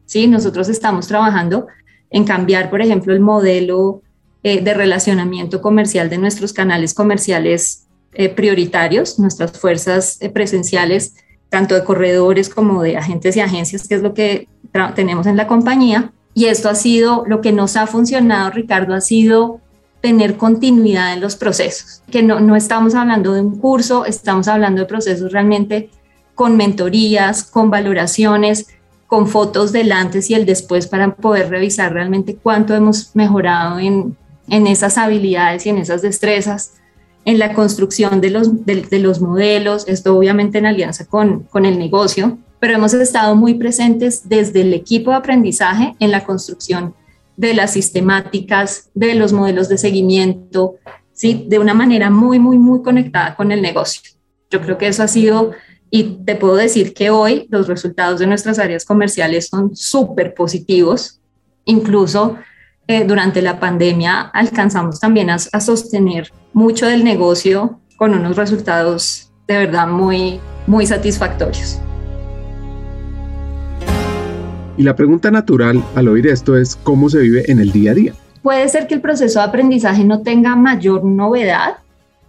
¿sí? 0.07 0.27
Nosotros 0.27 0.69
estamos 0.69 1.07
trabajando 1.07 1.69
en 2.11 2.25
cambiar, 2.25 2.69
por 2.69 2.83
ejemplo, 2.83 3.13
el 3.13 3.21
modelo 3.21 4.03
eh, 4.47 4.61
de 4.61 4.75
relacionamiento 4.75 5.63
comercial 5.63 6.11
de 6.11 6.19
nuestros 6.19 6.53
canales 6.53 6.93
comerciales 6.93 7.87
eh, 8.13 8.29
prioritarios, 8.29 9.19
nuestras 9.19 9.59
fuerzas 9.59 10.19
eh, 10.21 10.29
presenciales, 10.29 11.15
tanto 11.49 11.75
de 11.75 11.83
corredores 11.83 12.51
como 12.51 12.83
de 12.83 12.99
agentes 12.99 13.39
y 13.39 13.41
agencias, 13.41 13.89
que 13.89 13.95
es 13.95 14.03
lo 14.03 14.13
que 14.13 14.47
tenemos 14.95 15.27
en 15.27 15.39
la 15.39 15.47
compañía. 15.47 16.13
Y 16.35 16.45
esto 16.45 16.69
ha 16.69 16.75
sido 16.75 17.25
lo 17.27 17.41
que 17.41 17.53
nos 17.53 17.77
ha 17.77 17.87
funcionado, 17.87 18.51
Ricardo, 18.51 18.93
ha 18.93 19.01
sido 19.01 19.63
tener 20.03 20.37
continuidad 20.37 21.15
en 21.15 21.23
los 21.23 21.37
procesos, 21.37 22.03
que 22.11 22.23
no, 22.23 22.39
no 22.39 22.55
estamos 22.55 22.95
hablando 22.95 23.33
de 23.33 23.41
un 23.41 23.59
curso, 23.59 24.05
estamos 24.05 24.47
hablando 24.47 24.83
de 24.83 24.87
procesos 24.87 25.33
realmente 25.33 25.89
con 26.35 26.59
mentorías, 26.59 27.45
con 27.45 27.71
valoraciones, 27.71 28.67
con 29.07 29.27
fotos 29.27 29.73
del 29.73 29.91
antes 29.91 30.29
y 30.29 30.35
el 30.35 30.45
después 30.45 30.87
para 30.87 31.15
poder 31.15 31.49
revisar 31.49 31.95
realmente 31.95 32.37
cuánto 32.37 32.75
hemos 32.75 33.17
mejorado 33.17 33.79
en, 33.79 34.19
en 34.49 34.67
esas 34.67 34.99
habilidades 34.99 35.67
y 35.67 35.71
en 35.71 35.79
esas 35.79 36.03
destrezas, 36.03 36.75
en 37.25 37.39
la 37.39 37.55
construcción 37.55 38.21
de 38.21 38.31
los, 38.31 38.65
de, 38.67 38.99
los 38.99 39.21
modelos, 39.21 39.89
esto 39.89 40.17
obviamente 40.17 40.59
en 40.59 40.67
alianza 40.67 41.07
con, 41.07 41.45
con 41.45 41.65
el 41.65 41.79
negocio, 41.79 42.39
pero 42.61 42.75
hemos 42.75 42.93
estado 42.95 43.35
muy 43.35 43.55
presentes 43.55 44.29
desde 44.29 44.61
el 44.61 44.75
equipo 44.75 45.11
de 45.11 45.17
aprendizaje 45.17 45.95
en 46.01 46.11
la 46.11 46.25
construcción 46.25 46.95
de 47.37 47.55
las 47.55 47.73
sistemáticas, 47.73 48.91
de 48.95 49.15
los 49.15 49.33
modelos 49.33 49.69
de 49.69 49.79
seguimiento, 49.79 50.77
¿sí? 51.13 51.47
de 51.49 51.59
una 51.59 51.75
manera 51.75 52.11
muy, 52.11 52.39
muy, 52.39 52.59
muy 52.59 52.83
conectada 52.83 53.35
con 53.35 53.53
el 53.53 53.63
negocio. 53.63 54.03
Yo 54.51 54.61
creo 54.61 54.79
que 54.79 54.87
eso 54.87 55.03
ha 55.03 55.09
sido, 55.09 55.53
y 55.91 56.19
te 56.25 56.37
puedo 56.37 56.57
decir 56.57 56.95
que 56.95 57.11
hoy 57.11 57.47
los 57.51 57.67
resultados 57.67 58.21
de 58.21 58.27
nuestras 58.27 58.59
áreas 58.59 58.85
comerciales 58.85 59.49
son 59.49 59.75
súper 59.75 60.35
positivos, 60.35 61.21
incluso 61.65 62.37
eh, 62.87 63.05
durante 63.05 63.41
la 63.43 63.59
pandemia 63.59 64.21
alcanzamos 64.21 65.01
también 65.01 65.31
a, 65.31 65.37
a 65.37 65.61
sostener 65.61 66.31
mucho 66.53 66.87
del 66.87 67.05
negocio 67.05 67.81
con 67.97 68.15
unos 68.15 68.37
resultados 68.37 69.31
de 69.47 69.59
verdad 69.59 69.87
muy, 69.89 70.41
muy 70.67 70.87
satisfactorios. 70.87 71.79
Y 74.77 74.83
la 74.83 74.97
pregunta 74.97 75.31
natural 75.31 75.83
al 75.95 76.09
oír 76.09 76.27
esto 76.27 76.57
es 76.57 76.77
cómo 76.77 77.09
se 77.09 77.21
vive 77.21 77.51
en 77.51 77.61
el 77.61 77.71
día 77.71 77.93
a 77.93 77.95
día. 77.95 78.15
Puede 78.43 78.69
ser 78.69 78.87
que 78.87 78.95
el 78.95 79.01
proceso 79.01 79.39
de 79.39 79.47
aprendizaje 79.47 80.05
no 80.05 80.23
tenga 80.23 80.57
mayor 80.57 81.05
novedad. 81.05 81.77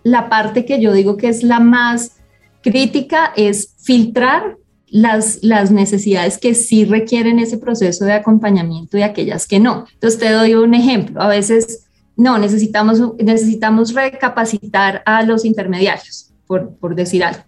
La 0.04 0.30
parte 0.30 0.66
que 0.66 0.80
yo 0.80 0.94
digo 0.94 1.18
que 1.18 1.28
es 1.28 1.44
la 1.44 1.60
más 1.60 2.18
crítica 2.62 3.34
es 3.36 3.74
filtrar 3.84 4.58
las, 4.96 5.40
las 5.42 5.72
necesidades 5.72 6.38
que 6.38 6.56
sí 6.56 6.86
requieren 6.86 7.38
ese 7.38 7.58
proceso 7.58 8.06
de 8.06 8.14
acompañamiento 8.14 8.98
y 8.98 9.02
aquellas 9.02 9.46
que 9.46 9.60
no. 9.60 9.86
Entonces 9.92 10.18
te 10.18 10.32
doy 10.32 10.56
un 10.56 10.74
ejemplo. 10.74 11.22
A 11.22 11.28
veces, 11.28 11.90
no, 12.16 12.38
necesitamos, 12.38 13.02
necesitamos 13.18 13.94
recapacitar 13.94 15.04
a 15.06 15.24
los 15.24 15.44
intermediarios, 15.44 16.32
por, 16.48 16.78
por 16.78 16.96
decir 16.96 17.26
algo. 17.26 17.42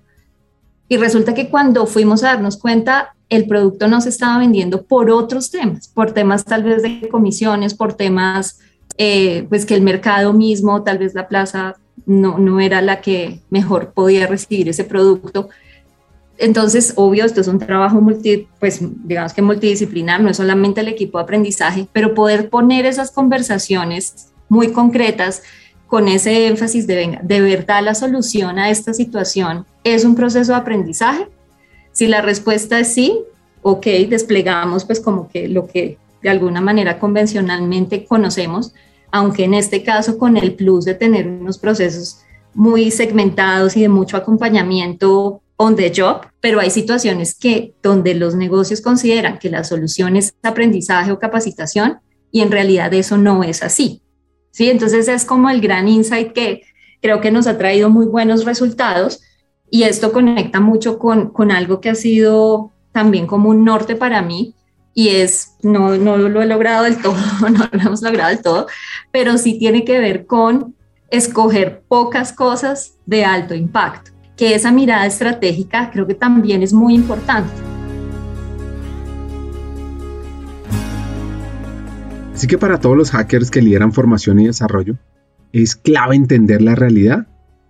Y 0.89 0.97
resulta 0.97 1.33
que 1.33 1.49
cuando 1.49 1.85
fuimos 1.85 2.21
a 2.21 2.33
darnos 2.33 2.57
cuenta, 2.57 3.15
el 3.29 3.47
producto 3.47 3.87
no 3.87 4.01
se 4.01 4.09
estaba 4.09 4.39
vendiendo 4.39 4.83
por 4.83 5.09
otros 5.09 5.49
temas, 5.49 5.87
por 5.87 6.11
temas 6.11 6.43
tal 6.43 6.63
vez 6.63 6.83
de 6.83 7.07
comisiones, 7.07 7.75
por 7.75 7.93
temas 7.93 8.59
eh, 8.97 9.45
pues 9.47 9.65
que 9.65 9.75
el 9.75 9.83
mercado 9.83 10.33
mismo, 10.33 10.83
tal 10.83 10.97
vez 10.97 11.13
la 11.15 11.29
plaza 11.29 11.77
no, 12.05 12.39
no 12.39 12.59
era 12.59 12.81
la 12.81 12.99
que 12.99 13.39
mejor 13.49 13.93
podía 13.93 14.27
recibir 14.27 14.67
ese 14.67 14.83
producto. 14.83 15.47
Entonces, 16.37 16.93
obvio, 16.95 17.25
esto 17.25 17.41
es 17.41 17.47
un 17.47 17.57
trabajo 17.57 17.99
multi, 17.99 18.47
pues 18.59 18.79
digamos 18.81 19.33
que 19.33 19.41
multidisciplinar, 19.41 20.21
no 20.21 20.29
es 20.29 20.37
solamente 20.37 20.81
el 20.81 20.87
equipo 20.87 21.17
de 21.17 21.23
aprendizaje, 21.23 21.87
pero 21.91 22.13
poder 22.13 22.49
poner 22.49 22.85
esas 22.85 23.11
conversaciones 23.11 24.31
muy 24.47 24.71
concretas 24.71 25.41
con 25.87 26.07
ese 26.07 26.47
énfasis 26.47 26.85
de, 26.85 26.95
venga, 26.95 27.19
de 27.23 27.41
verdad 27.41 27.81
la 27.83 27.95
solución 27.95 28.59
a 28.59 28.69
esta 28.69 28.93
situación 28.93 29.65
es 29.83 30.05
un 30.05 30.15
proceso 30.15 30.51
de 30.51 30.57
aprendizaje. 30.59 31.27
Si 31.91 32.07
la 32.07 32.21
respuesta 32.21 32.79
es 32.79 32.93
sí, 32.93 33.19
ok, 33.61 33.85
desplegamos 34.09 34.85
pues 34.85 34.99
como 34.99 35.29
que 35.29 35.47
lo 35.47 35.65
que 35.65 35.97
de 36.21 36.29
alguna 36.29 36.61
manera 36.61 36.99
convencionalmente 36.99 38.05
conocemos, 38.05 38.73
aunque 39.11 39.45
en 39.45 39.53
este 39.53 39.83
caso 39.83 40.17
con 40.17 40.37
el 40.37 40.53
plus 40.53 40.85
de 40.85 40.93
tener 40.93 41.27
unos 41.27 41.57
procesos 41.57 42.19
muy 42.53 42.91
segmentados 42.91 43.77
y 43.77 43.81
de 43.81 43.89
mucho 43.89 44.17
acompañamiento 44.17 45.41
on 45.57 45.75
the 45.75 45.91
job, 45.95 46.27
pero 46.39 46.59
hay 46.59 46.69
situaciones 46.69 47.35
que 47.35 47.73
donde 47.81 48.13
los 48.13 48.35
negocios 48.35 48.79
consideran 48.79 49.39
que 49.39 49.49
la 49.49 49.63
solución 49.63 50.15
es 50.15 50.35
aprendizaje 50.43 51.11
o 51.11 51.19
capacitación 51.19 51.99
y 52.31 52.41
en 52.41 52.51
realidad 52.51 52.93
eso 52.93 53.17
no 53.17 53.43
es 53.43 53.63
así. 53.63 54.03
¿Sí? 54.51 54.69
Entonces 54.69 55.07
es 55.07 55.25
como 55.25 55.49
el 55.49 55.61
gran 55.61 55.87
insight 55.87 56.31
que 56.31 56.61
creo 57.01 57.21
que 57.21 57.31
nos 57.31 57.47
ha 57.47 57.57
traído 57.57 57.89
muy 57.89 58.05
buenos 58.05 58.45
resultados 58.45 59.21
y 59.69 59.83
esto 59.83 60.11
conecta 60.11 60.59
mucho 60.59 60.97
con, 60.97 61.31
con 61.31 61.51
algo 61.51 61.81
que 61.81 61.89
ha 61.89 61.95
sido 61.95 62.71
también 62.91 63.27
como 63.27 63.49
un 63.49 63.65
norte 63.65 63.95
para 63.95 64.21
mí 64.21 64.55
y 64.93 65.09
es, 65.09 65.57
no, 65.61 65.95
no 65.97 66.17
lo 66.17 66.41
he 66.41 66.47
logrado 66.47 66.85
del 66.85 67.01
todo, 67.01 67.17
no 67.51 67.69
lo 67.71 67.81
hemos 67.81 68.01
logrado 68.01 68.29
del 68.29 68.41
todo, 68.41 68.67
pero 69.11 69.37
sí 69.37 69.59
tiene 69.59 69.85
que 69.85 69.99
ver 69.99 70.25
con 70.25 70.75
escoger 71.09 71.83
pocas 71.87 72.33
cosas 72.33 72.95
de 73.05 73.23
alto 73.23 73.53
impacto 73.53 74.16
que 74.37 74.53
esa 74.53 74.71
mirada 74.71 75.05
estratégica 75.07 75.89
creo 75.91 76.05
que 76.05 76.13
también 76.13 76.61
es 76.61 76.71
muy 76.71 76.93
importante. 76.93 77.51
Así 82.33 82.45
que 82.45 82.59
para 82.59 82.79
todos 82.79 82.95
los 82.95 83.09
hackers 83.09 83.49
que 83.49 83.63
lideran 83.63 83.91
formación 83.91 84.39
y 84.39 84.45
desarrollo, 84.45 84.95
es 85.51 85.75
clave 85.75 86.15
entender 86.15 86.61
la 86.61 86.75
realidad 86.75 87.25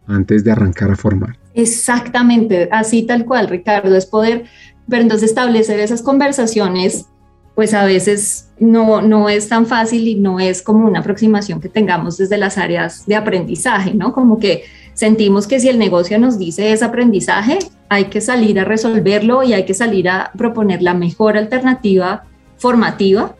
antes 0.07 0.43
de 0.43 0.51
arrancar 0.51 0.91
a 0.91 0.97
formar. 0.97 1.37
Exactamente, 1.53 2.67
así 2.71 3.03
tal 3.03 3.23
cual, 3.23 3.47
Ricardo, 3.47 3.95
es 3.95 4.05
poder, 4.05 4.43
pero 4.89 5.01
entonces 5.01 5.29
establecer 5.29 5.79
esas 5.79 6.01
conversaciones, 6.01 7.05
pues 7.55 7.73
a 7.73 7.85
veces 7.85 8.49
no, 8.59 9.01
no 9.01 9.29
es 9.29 9.47
tan 9.47 9.67
fácil 9.67 10.05
y 10.05 10.15
no 10.15 10.41
es 10.41 10.61
como 10.61 10.85
una 10.85 10.99
aproximación 10.99 11.61
que 11.61 11.69
tengamos 11.69 12.17
desde 12.17 12.37
las 12.37 12.57
áreas 12.57 13.05
de 13.05 13.15
aprendizaje, 13.15 13.93
¿no? 13.93 14.11
Como 14.11 14.37
que 14.37 14.65
sentimos 14.97 15.45
que 15.45 15.59
si 15.59 15.69
el 15.69 15.77
negocio 15.77 16.17
nos 16.17 16.39
dice 16.39 16.73
es 16.73 16.81
aprendizaje, 16.81 17.59
hay 17.87 18.05
que 18.05 18.19
salir 18.19 18.59
a 18.59 18.63
resolverlo 18.63 19.43
y 19.43 19.53
hay 19.53 19.63
que 19.63 19.75
salir 19.75 20.09
a 20.09 20.31
proponer 20.35 20.81
la 20.81 20.95
mejor 20.95 21.37
alternativa 21.37 22.23
formativa, 22.57 23.35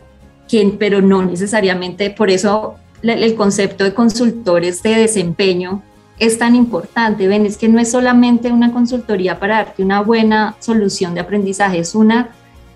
pero 0.78 1.02
no 1.02 1.26
necesariamente 1.26 2.12
por 2.12 2.30
eso 2.30 2.76
el 3.02 3.34
concepto 3.34 3.84
de 3.84 3.96
consultores 3.96 4.84
de 4.84 4.98
desempeño 4.98 5.82
es 6.20 6.38
tan 6.38 6.56
importante. 6.56 7.28
Ven, 7.28 7.48
es 7.48 7.58
que 7.58 7.68
no 7.70 7.80
es 7.80 7.90
solamente 7.90 8.52
una 8.52 8.72
consultoría 8.72 9.40
para 9.40 9.56
darte 9.56 9.84
una 9.84 10.02
buena 10.02 10.56
solución 10.60 11.16
de 11.16 11.22
aprendizaje, 11.22 11.80
es 11.80 11.96
una, 11.96 12.30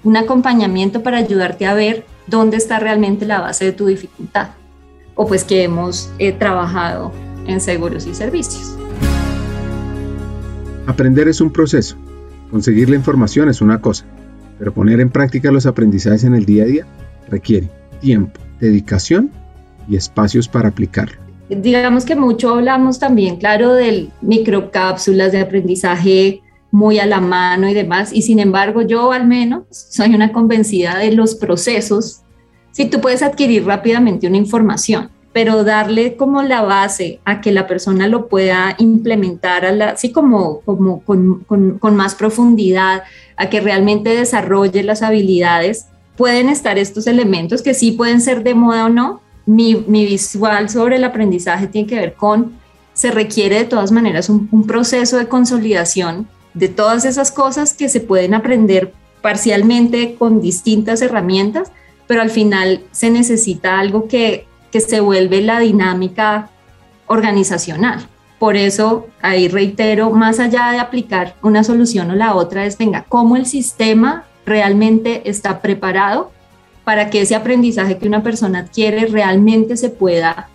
un 0.04 0.17
acompañamiento 0.17 1.04
para 1.04 1.17
ayudarte 1.17 1.67
a 1.67 1.76
ver 1.76 2.04
dónde 2.26 2.58
está 2.58 2.80
realmente 2.80 3.28
la 3.28 3.41
base 3.41 3.65
de 3.65 3.72
tu 3.74 3.86
dificultad 3.86 4.50
o 5.13 5.28
pues 5.28 5.44
que 5.44 5.63
hemos 5.63 6.10
eh, 6.17 6.32
trabajado 6.32 7.12
en 7.47 7.60
seguros 7.62 8.08
y 8.08 8.13
servicios. 8.13 8.75
Aprender 10.88 11.27
es 11.27 11.41
un 11.41 11.51
proceso. 11.51 11.95
Conseguir 12.49 12.89
la 12.89 12.95
información 12.95 13.49
es 13.49 13.62
una 13.62 13.80
cosa, 13.80 14.06
pero 14.60 14.73
poner 14.73 14.99
en 14.99 15.10
práctica 15.10 15.51
los 15.51 15.65
aprendizajes 15.65 16.23
en 16.23 16.36
el 16.36 16.45
día 16.45 16.63
a 16.63 16.67
día 16.67 16.86
requiere 17.30 17.69
tiempo, 18.01 18.39
dedicación 18.60 19.32
y 19.88 19.95
espacios 19.95 20.47
para 20.47 20.69
aplicarlo. 20.69 21.17
Digamos 21.49 22.06
que 22.06 22.15
mucho 22.15 22.49
hablamos 22.49 22.99
también, 22.99 23.38
claro, 23.38 23.73
de 23.73 24.10
microcápsulas 24.21 25.32
de 25.32 25.41
aprendizaje 25.41 26.41
muy 26.71 26.99
a 26.99 27.06
la 27.06 27.19
mano 27.19 27.69
y 27.69 27.73
demás, 27.73 28.13
y 28.13 28.21
sin 28.21 28.39
embargo 28.39 28.82
yo 28.82 29.12
al 29.12 29.27
menos 29.27 29.63
soy 29.69 30.15
una 30.15 30.32
convencida 30.32 30.97
de 30.97 31.12
los 31.12 31.36
procesos. 31.36 32.21
Si 32.71 32.86
tú 32.86 33.01
puedes 33.01 33.21
adquirir 33.21 33.65
rápidamente 33.65 34.27
una 34.27 34.38
información, 34.38 35.10
pero 35.34 35.63
darle 35.63 36.17
como 36.17 36.41
la 36.41 36.62
base 36.62 37.20
a 37.24 37.39
que 37.39 37.52
la 37.52 37.67
persona 37.67 38.08
lo 38.08 38.28
pueda 38.28 38.76
implementar 38.80 39.65
así 39.65 40.12
como, 40.12 40.60
como 40.62 41.02
con, 41.04 41.46
con, 41.46 41.96
más 41.96 42.15
profundidad, 42.15 43.04
a 43.38 43.50
que 43.50 43.62
realmente 43.62 44.15
desarrolle 44.15 44.84
las 44.84 45.02
habilidades, 45.02 45.88
pueden 46.17 46.50
estar 46.50 46.78
estos 46.78 47.08
elementos 47.08 47.62
que 47.62 47.74
sí 47.74 47.94
pueden 47.94 48.20
ser 48.22 48.44
de 48.44 48.56
moda 48.56 48.86
o 48.86 48.89
no. 48.89 49.22
Mi, 49.46 49.76
mi 49.88 50.06
visual 50.06 50.70
sobre 50.70 50.98
el 50.98 51.04
aprendizaje 51.04 51.67
tiene 51.67 51.88
que 51.88 51.96
ver 51.96 52.13
con, 52.13 52.54
se 52.94 53.10
requiere 53.10 53.58
de 53.58 53.65
todas 53.65 53.91
maneras 53.91 54.30
un 54.30 54.67
proceso 54.67 55.17
de 55.17 55.28
consolidación 55.28 56.28
de 56.54 56.67
todas 56.67 57.06
esas 57.06 57.32
cosas 57.32 57.74
que 57.74 57.89
se 57.89 58.02
pueden 58.02 58.34
aprender 58.34 58.94
parcialmente 59.22 60.15
con 60.15 60.41
distintas 60.41 61.02
herramientas, 61.02 61.72
pero 62.08 62.22
al 62.22 62.30
final 62.30 62.82
se 62.91 63.10
necesita 63.10 63.80
algo 63.80 64.08
que 64.08 64.48
que 64.71 64.79
se 64.79 64.99
vuelve 64.99 65.41
la 65.41 65.60
dinámica 65.60 66.49
organizacional. 67.07 68.07
Por 68.39 68.55
eso, 68.55 69.07
ahí 69.21 69.47
reitero, 69.47 70.10
más 70.10 70.39
allá 70.39 70.71
de 70.71 70.79
aplicar 70.79 71.36
una 71.43 71.63
solución 71.63 72.10
o 72.10 72.15
la 72.15 72.34
otra, 72.36 72.65
es, 72.65 72.77
venga, 72.77 73.05
cómo 73.07 73.36
el 73.36 73.45
sistema 73.45 74.23
realmente 74.45 75.29
está 75.29 75.62
preparado 75.62 76.31
para 76.84 77.10
que 77.10 77.21
ese 77.21 77.36
aprendizaje 77.36 77.97
que 77.97 78.07
una 78.07 78.23
persona 78.23 78.60
adquiere 78.60 79.05
realmente 79.05 79.77
se 79.77 79.89
pueda 79.89 80.49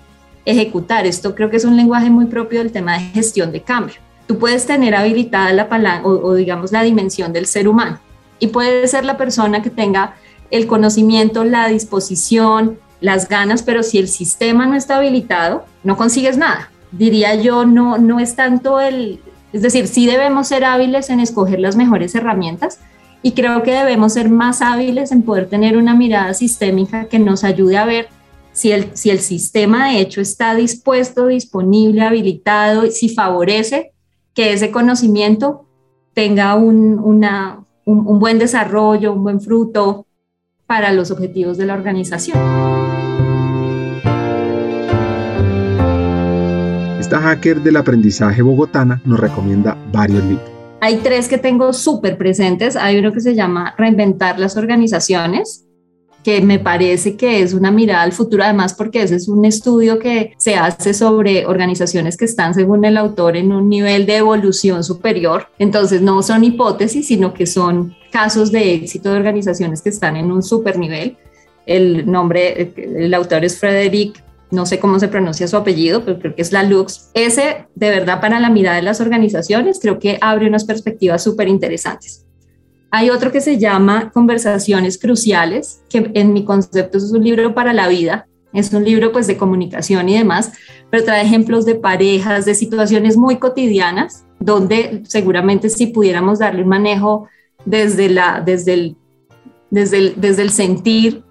ejecutar. 0.45 1.07
Esto 1.07 1.35
creo 1.35 1.51
que 1.51 1.59
es 1.59 1.65
un 1.65 1.77
lenguaje 1.77 2.11
muy 2.11 2.27
propio 2.27 2.59
del 2.61 2.73
tema 2.73 2.95
de 2.95 3.05
gestión 3.05 3.53
de 3.53 3.63
cambio. 3.63 3.97
Tú 4.27 4.39
puedes 4.39 4.67
tener 4.67 4.95
habilitada 4.97 5.53
la 5.53 5.69
palanca 5.69 6.09
o, 6.09 6.11
o 6.11 6.35
digamos 6.35 6.73
la 6.73 6.83
dimensión 6.83 7.33
del 7.33 7.47
ser 7.47 7.69
humano 7.69 8.01
y 8.39 8.49
puede 8.49 8.89
ser 8.89 9.05
la 9.05 9.17
persona 9.17 9.63
que 9.63 9.71
tenga 9.71 10.15
el 10.51 10.67
conocimiento, 10.67 11.45
la 11.45 11.69
disposición, 11.69 12.79
las 13.07 13.29
ganas, 13.29 13.63
pero 13.63 13.85
si 13.85 13.99
el 13.99 14.09
sistema 14.09 14.67
no 14.67 14.75
está 14.75 14.97
habilitado, 14.97 15.65
no 15.85 15.97
consigues 15.97 16.37
nada. 16.37 16.71
Diría 16.91 17.37
yo, 17.37 17.65
no, 17.65 17.99
no 17.99 18.19
es 18.19 18.35
tanto 18.35 18.81
el, 18.81 19.21
es 19.53 19.63
decir, 19.63 19.87
sí 19.87 20.07
debemos 20.07 20.49
ser 20.49 20.65
hábiles 20.65 21.09
en 21.09 21.21
escoger 21.21 21.61
las 21.61 21.77
mejores 21.77 22.17
herramientas 22.17 22.81
y 23.23 23.33
creo 23.33 23.63
que 23.63 23.73
debemos 23.73 24.15
ser 24.15 24.29
más 24.29 24.61
hábiles 24.61 25.13
en 25.13 25.23
poder 25.23 25.49
tener 25.49 25.77
una 25.77 25.95
mirada 25.95 26.35
sistémica 26.35 27.05
que 27.05 27.21
nos 27.21 27.45
ayude 27.45 27.79
a 27.79 27.87
ver 27.87 28.09
si 28.53 28.73
el, 28.73 28.91
si 28.97 29.11
el 29.11 29.21
sistema 29.21 29.89
de 29.89 30.01
hecho 30.01 30.21
está 30.21 30.57
dispuesto, 30.57 31.29
disponible, 31.29 32.03
habilitado, 32.03 32.91
si 32.91 33.09
favorece 33.09 33.93
que 34.35 34.53
ese 34.53 34.73
conocimiento 34.73 35.67
tenga 36.13 36.57
un, 36.57 36.99
una, 36.99 37.65
un 37.85 38.19
buen 38.19 38.41
desarrollo, 38.41 39.13
un 39.13 39.23
buen 39.23 39.41
fruto 39.41 40.07
para 40.67 40.93
los 40.93 41.13
objetivos 41.13 41.57
de 41.57 41.67
la 41.67 41.75
organización. 41.75 42.66
Esta 47.07 47.21
hacker 47.21 47.61
del 47.61 47.77
aprendizaje 47.77 48.43
bogotana 48.43 49.01
nos 49.05 49.21
recomienda 49.21 49.79
varios 49.93 50.25
libros. 50.25 50.51
Hay 50.81 50.97
tres 50.97 51.29
que 51.29 51.39
tengo 51.39 51.73
súper 51.73 52.19
presentes. 52.19 52.75
Hay 52.75 52.99
uno 52.99 53.13
que 53.13 53.21
se 53.21 53.37
llama 53.37 53.77
Reinventar 53.79 54.41
las 54.41 54.57
organizaciones, 54.57 55.69
que 56.25 56.41
me 56.41 56.59
parece 56.59 57.17
que 57.17 57.43
es 57.43 57.55
una 57.55 57.71
mirada 57.71 58.03
al 58.03 58.11
futuro, 58.11 58.43
además 58.43 58.75
porque 58.75 59.05
ese 59.05 59.15
es 59.15 59.29
un 59.29 59.45
estudio 59.45 60.01
que 60.01 60.33
se 60.39 60.57
hace 60.57 60.93
sobre 60.95 61.47
organizaciones 61.47 62.17
que 62.17 62.25
están, 62.25 62.55
según 62.55 62.85
el 62.85 62.97
autor, 62.97 63.37
en 63.37 63.53
un 63.53 63.69
nivel 63.69 64.05
de 64.05 64.17
evolución 64.17 64.83
superior. 64.83 65.47
Entonces, 65.61 66.03
no 66.03 66.25
son 66.25 66.43
hipótesis, 66.43 67.07
sino 67.07 67.33
que 67.33 67.47
son 67.47 67.95
casos 68.11 68.51
de 68.51 68.75
éxito 68.75 69.13
de 69.13 69.19
organizaciones 69.19 69.81
que 69.81 69.91
están 69.91 70.17
en 70.17 70.33
un 70.33 70.43
super 70.43 70.77
nivel. 70.77 71.17
El 71.67 72.11
nombre, 72.11 72.75
el 72.77 73.15
autor 73.15 73.45
es 73.45 73.61
Frederick 73.61 74.26
no 74.51 74.67
sé 74.67 74.79
cómo 74.79 74.99
se 74.99 75.09
pronuncia 75.09 75.49
su 75.49 75.57
apellido, 75.57 76.05
pero 76.05 76.19
creo 76.19 76.35
que 76.35 76.43
es 76.43 76.53
la 76.53 76.63
Lux. 76.63 77.11
Ese, 77.15 77.67
de 77.75 77.91
verdad, 77.91 78.21
para 78.21 78.39
la 78.41 78.51
mirada 78.51 78.77
de 78.77 78.83
las 78.83 79.01
organizaciones, 79.01 79.79
creo 79.81 79.99
que 79.99 80.19
abre 80.21 80.47
unas 80.47 80.65
perspectivas 80.65 81.23
súper 81.23 81.49
interesantes. 81.49 82.25
Hay 82.91 83.11
otro 83.11 83.33
que 83.33 83.41
se 83.41 83.59
llama 83.59 84.11
Conversaciones 84.13 84.99
Cruciales, 84.99 85.83
que 85.89 86.11
en 86.15 86.33
mi 86.33 86.45
concepto 86.45 86.99
es 86.99 87.11
un 87.11 87.25
libro 87.25 87.55
para 87.55 87.73
la 87.73 87.89
vida. 87.89 88.27
Es 88.53 88.73
un 88.73 88.85
libro 88.85 89.13
pues 89.13 89.27
de 89.27 89.37
comunicación 89.37 90.09
y 90.09 90.17
demás, 90.17 90.53
pero 90.91 91.05
trae 91.05 91.23
ejemplos 91.23 91.67
de 91.67 91.75
parejas, 91.75 92.47
de 92.47 92.55
situaciones 92.55 93.17
muy 93.17 93.37
cotidianas, 93.37 94.25
donde 94.41 95.03
seguramente 95.07 95.69
si 95.69 95.89
pudiéramos 95.89 96.39
darle 96.39 96.63
un 96.63 96.69
manejo 96.69 97.29
desde, 97.67 98.09
la, 98.09 98.41
desde, 98.41 98.73
el, 98.73 98.97
desde, 99.71 99.99
el, 99.99 100.15
desde 100.17 100.43
el 100.43 100.51
sentir 100.51 101.26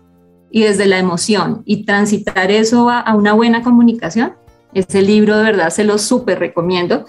y 0.56 0.64
desde 0.64 0.86
la 0.86 1.00
emoción 1.00 1.64
y 1.66 1.84
transitar 1.84 2.50
eso 2.50 2.88
a, 2.90 3.02
a 3.02 3.14
una 3.14 3.34
buena 3.34 3.62
comunicación, 3.62 4.36
ese 4.74 5.02
libro 5.02 5.36
de 5.36 5.44
verdad 5.44 5.70
se 5.70 5.84
lo 5.84 5.98
súper 5.98 6.40
recomiendo. 6.40 7.04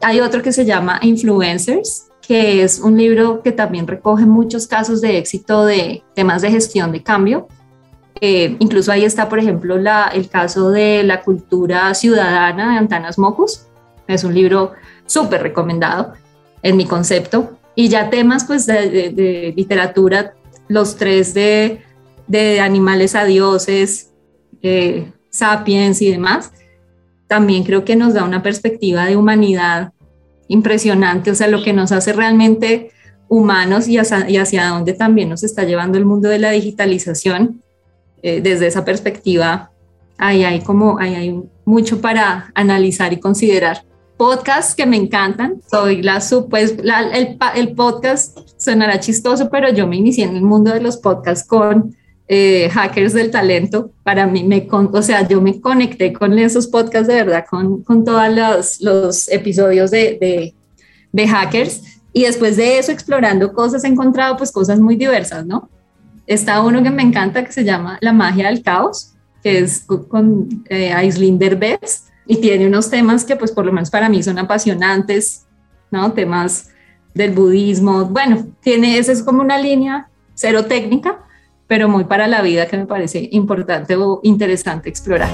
Hay 0.00 0.20
otro 0.20 0.42
que 0.42 0.52
se 0.52 0.64
llama 0.64 1.00
Influencers, 1.02 2.06
que 2.24 2.62
es 2.62 2.78
un 2.78 2.96
libro 2.96 3.42
que 3.42 3.50
también 3.50 3.88
recoge 3.88 4.26
muchos 4.26 4.68
casos 4.68 5.00
de 5.00 5.18
éxito 5.18 5.64
de 5.64 6.04
temas 6.14 6.40
de 6.40 6.52
gestión 6.52 6.92
de 6.92 7.02
cambio. 7.02 7.48
Eh, 8.20 8.56
incluso 8.60 8.92
ahí 8.92 9.04
está, 9.04 9.28
por 9.28 9.40
ejemplo, 9.40 9.76
la, 9.76 10.12
el 10.14 10.28
caso 10.28 10.70
de 10.70 11.02
la 11.02 11.22
cultura 11.22 11.92
ciudadana 11.94 12.74
de 12.74 12.78
Antanas 12.78 13.18
Mocus. 13.18 13.62
Es 14.06 14.22
un 14.22 14.34
libro 14.34 14.74
súper 15.04 15.42
recomendado 15.42 16.12
en 16.62 16.76
mi 16.76 16.86
concepto. 16.86 17.58
Y 17.74 17.88
ya 17.88 18.08
temas 18.08 18.44
pues 18.44 18.66
de, 18.66 19.52
literatura, 19.56 20.34
los 20.68 20.94
tres 20.94 21.34
de, 21.34 21.82
de 22.28 22.60
animales 22.60 23.14
a 23.14 23.24
dioses, 23.24 24.12
eh, 24.62 25.10
sapiens 25.30 26.00
y 26.02 26.10
demás, 26.10 26.52
también 27.26 27.64
creo 27.64 27.84
que 27.84 27.96
nos 27.96 28.14
da 28.14 28.24
una 28.24 28.42
perspectiva 28.42 29.06
de 29.06 29.16
humanidad 29.16 29.92
impresionante, 30.48 31.30
o 31.30 31.34
sea, 31.34 31.48
lo 31.48 31.62
que 31.62 31.72
nos 31.72 31.92
hace 31.92 32.12
realmente 32.12 32.90
humanos 33.28 33.86
y 33.88 33.98
hacia, 33.98 34.68
dónde 34.68 34.94
también 34.94 35.28
nos 35.28 35.44
está 35.44 35.64
llevando 35.64 35.98
el 35.98 36.06
mundo 36.06 36.28
de 36.28 36.38
la 36.38 36.50
digitalización. 36.50 37.62
Eh, 38.22 38.40
desde 38.40 38.66
esa 38.66 38.84
perspectiva, 38.84 39.70
ahí 40.16 40.42
hay 40.42 40.60
como 40.60 40.98
ahí 40.98 41.14
hay 41.14 41.40
mucho 41.64 42.00
para 42.00 42.50
analizar 42.54 43.12
y 43.12 43.20
considerar. 43.20 43.84
Podcasts 44.16 44.74
que 44.74 44.86
me 44.86 44.96
encantan, 44.96 45.62
soy 45.70 46.02
la 46.02 46.20
pues 46.50 46.74
el, 46.82 47.38
el 47.54 47.74
podcast 47.76 48.38
sonará 48.56 48.98
chistoso, 48.98 49.48
pero 49.50 49.72
yo 49.72 49.86
me 49.86 49.96
inicié 49.96 50.24
en 50.24 50.34
el 50.34 50.42
mundo 50.42 50.72
de 50.72 50.80
los 50.80 50.96
podcasts 50.96 51.46
con 51.46 51.94
eh, 52.30 52.68
hackers 52.70 53.14
del 53.14 53.30
talento, 53.30 53.90
para 54.02 54.26
mí, 54.26 54.44
me, 54.44 54.68
o 54.70 55.02
sea, 55.02 55.26
yo 55.26 55.40
me 55.40 55.60
conecté 55.60 56.12
con 56.12 56.38
esos 56.38 56.66
podcasts 56.66 57.08
de 57.08 57.14
verdad, 57.14 57.46
con, 57.48 57.82
con 57.82 58.04
todos 58.04 58.28
los, 58.30 58.80
los 58.82 59.28
episodios 59.28 59.90
de, 59.90 60.54
de, 61.10 61.28
hackers. 61.28 61.82
Y 62.12 62.24
después 62.24 62.56
de 62.58 62.78
eso, 62.78 62.92
explorando 62.92 63.52
cosas, 63.54 63.82
he 63.84 63.88
encontrado 63.88 64.36
pues 64.36 64.52
cosas 64.52 64.78
muy 64.78 64.96
diversas, 64.96 65.46
¿no? 65.46 65.70
Está 66.26 66.60
uno 66.60 66.82
que 66.82 66.90
me 66.90 67.02
encanta 67.02 67.42
que 67.44 67.52
se 67.52 67.64
llama 67.64 67.96
La 68.02 68.12
magia 68.12 68.48
del 68.48 68.62
caos, 68.62 69.14
que 69.42 69.60
es 69.60 69.84
con 70.08 70.64
eh, 70.68 70.92
Aislinder 70.92 71.56
Bess, 71.56 72.08
y 72.26 72.36
tiene 72.36 72.66
unos 72.66 72.90
temas 72.90 73.24
que 73.24 73.36
pues 73.36 73.52
por 73.52 73.64
lo 73.64 73.72
menos 73.72 73.88
para 73.88 74.10
mí 74.10 74.22
son 74.22 74.38
apasionantes, 74.38 75.46
¿no? 75.90 76.12
Temas 76.12 76.68
del 77.14 77.30
budismo, 77.30 78.04
bueno, 78.04 78.46
tiene, 78.60 78.98
esa 78.98 79.12
es 79.12 79.22
como 79.22 79.40
una 79.40 79.58
línea 79.58 80.08
cero 80.34 80.66
técnica, 80.66 81.24
pero 81.68 81.88
muy 81.88 82.04
para 82.04 82.26
la 82.26 82.42
vida 82.42 82.66
que 82.66 82.78
me 82.78 82.86
parece 82.86 83.28
importante 83.30 83.94
o 83.94 84.20
interesante 84.24 84.88
explorar. 84.88 85.28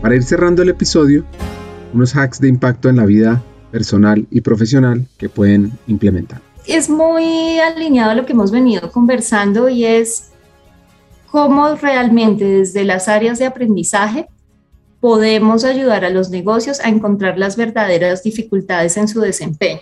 Para 0.00 0.14
ir 0.14 0.22
cerrando 0.22 0.62
el 0.62 0.70
episodio, 0.70 1.26
unos 1.92 2.16
hacks 2.16 2.40
de 2.40 2.48
impacto 2.48 2.88
en 2.88 2.96
la 2.96 3.04
vida 3.04 3.42
personal 3.70 4.26
y 4.30 4.40
profesional 4.40 5.06
que 5.18 5.28
pueden 5.28 5.72
implementar. 5.86 6.40
Es 6.66 6.88
muy 6.88 7.58
alineado 7.58 8.12
a 8.12 8.14
lo 8.14 8.24
que 8.24 8.32
hemos 8.32 8.50
venido 8.50 8.90
conversando 8.92 9.68
y 9.68 9.84
es 9.84 10.30
cómo 11.30 11.74
realmente 11.74 12.44
desde 12.44 12.84
las 12.84 13.08
áreas 13.08 13.38
de 13.38 13.46
aprendizaje 13.46 14.28
podemos 15.00 15.64
ayudar 15.64 16.04
a 16.04 16.10
los 16.10 16.30
negocios 16.30 16.80
a 16.80 16.88
encontrar 16.88 17.38
las 17.38 17.56
verdaderas 17.56 18.22
dificultades 18.22 18.96
en 18.96 19.08
su 19.08 19.20
desempeño. 19.20 19.80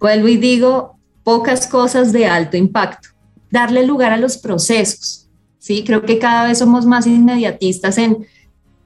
Vuelvo 0.00 0.28
y 0.28 0.38
digo, 0.38 0.96
pocas 1.22 1.66
cosas 1.66 2.12
de 2.12 2.26
alto 2.26 2.56
impacto. 2.56 3.10
Darle 3.50 3.86
lugar 3.86 4.12
a 4.12 4.16
los 4.16 4.38
procesos. 4.38 5.28
¿sí? 5.58 5.84
Creo 5.84 6.02
que 6.02 6.18
cada 6.18 6.48
vez 6.48 6.58
somos 6.58 6.86
más 6.86 7.06
inmediatistas 7.06 7.98
en 7.98 8.26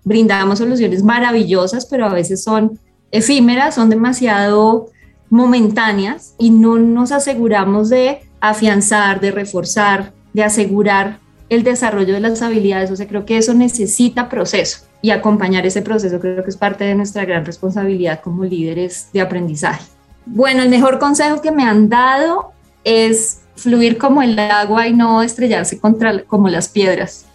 brindamos 0.03 0.59
soluciones 0.59 1.03
maravillosas, 1.03 1.87
pero 1.87 2.05
a 2.05 2.13
veces 2.13 2.43
son 2.43 2.79
efímeras, 3.11 3.77
son 3.77 3.91
demasiado 3.91 4.91
momentáneas 5.31 6.35
y 6.39 6.51
no 6.51 6.79
nos 6.79 7.13
aseguramos 7.13 7.89
de 7.89 8.21
afianzar, 8.41 9.21
de 9.21 9.31
reforzar, 9.31 10.13
de 10.33 10.45
asegurar 10.45 11.21
el 11.49 11.63
desarrollo 11.63 12.13
de 12.13 12.21
las 12.21 12.43
habilidades. 12.43 12.91
O 12.91 12.97
sea, 12.97 13.07
creo 13.07 13.25
que 13.25 13.39
eso 13.39 13.55
necesita 13.55 14.29
proceso 14.29 14.81
y 15.01 15.11
acompañar 15.11 15.67
ese 15.67 15.83
proceso 15.83 16.19
creo 16.19 16.43
que 16.43 16.51
es 16.51 16.57
parte 16.57 16.85
de 16.85 16.95
nuestra 16.95 17.25
gran 17.25 17.45
responsabilidad 17.45 18.21
como 18.21 18.45
líderes 18.45 19.09
de 19.13 19.21
aprendizaje. 19.21 19.94
Bueno, 20.27 20.63
el 20.63 20.71
mejor 20.71 20.99
consejo 20.99 21.41
que 21.41 21.51
me 21.51 21.65
han 21.65 21.89
dado 21.89 22.53
es 22.83 23.43
fluir 23.57 23.99
como 23.99 24.23
el 24.23 24.39
agua 24.39 24.89
y 24.89 24.95
no 24.95 25.23
estrellarse 25.23 25.79
contra 25.79 26.25
como 26.25 26.49
las 26.49 26.69
piedras. 26.69 27.27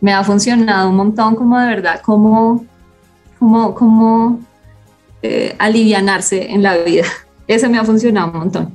Me 0.00 0.12
ha 0.12 0.24
funcionado 0.24 0.88
un 0.88 0.96
montón 0.96 1.36
como 1.36 1.58
de 1.58 1.66
verdad, 1.66 2.00
como, 2.00 2.64
como, 3.38 3.74
como 3.74 4.40
eh, 5.22 5.54
alivianarse 5.58 6.50
en 6.50 6.62
la 6.62 6.76
vida. 6.78 7.04
Ese 7.46 7.68
me 7.68 7.78
ha 7.78 7.84
funcionado 7.84 8.30
un 8.30 8.38
montón. 8.38 8.74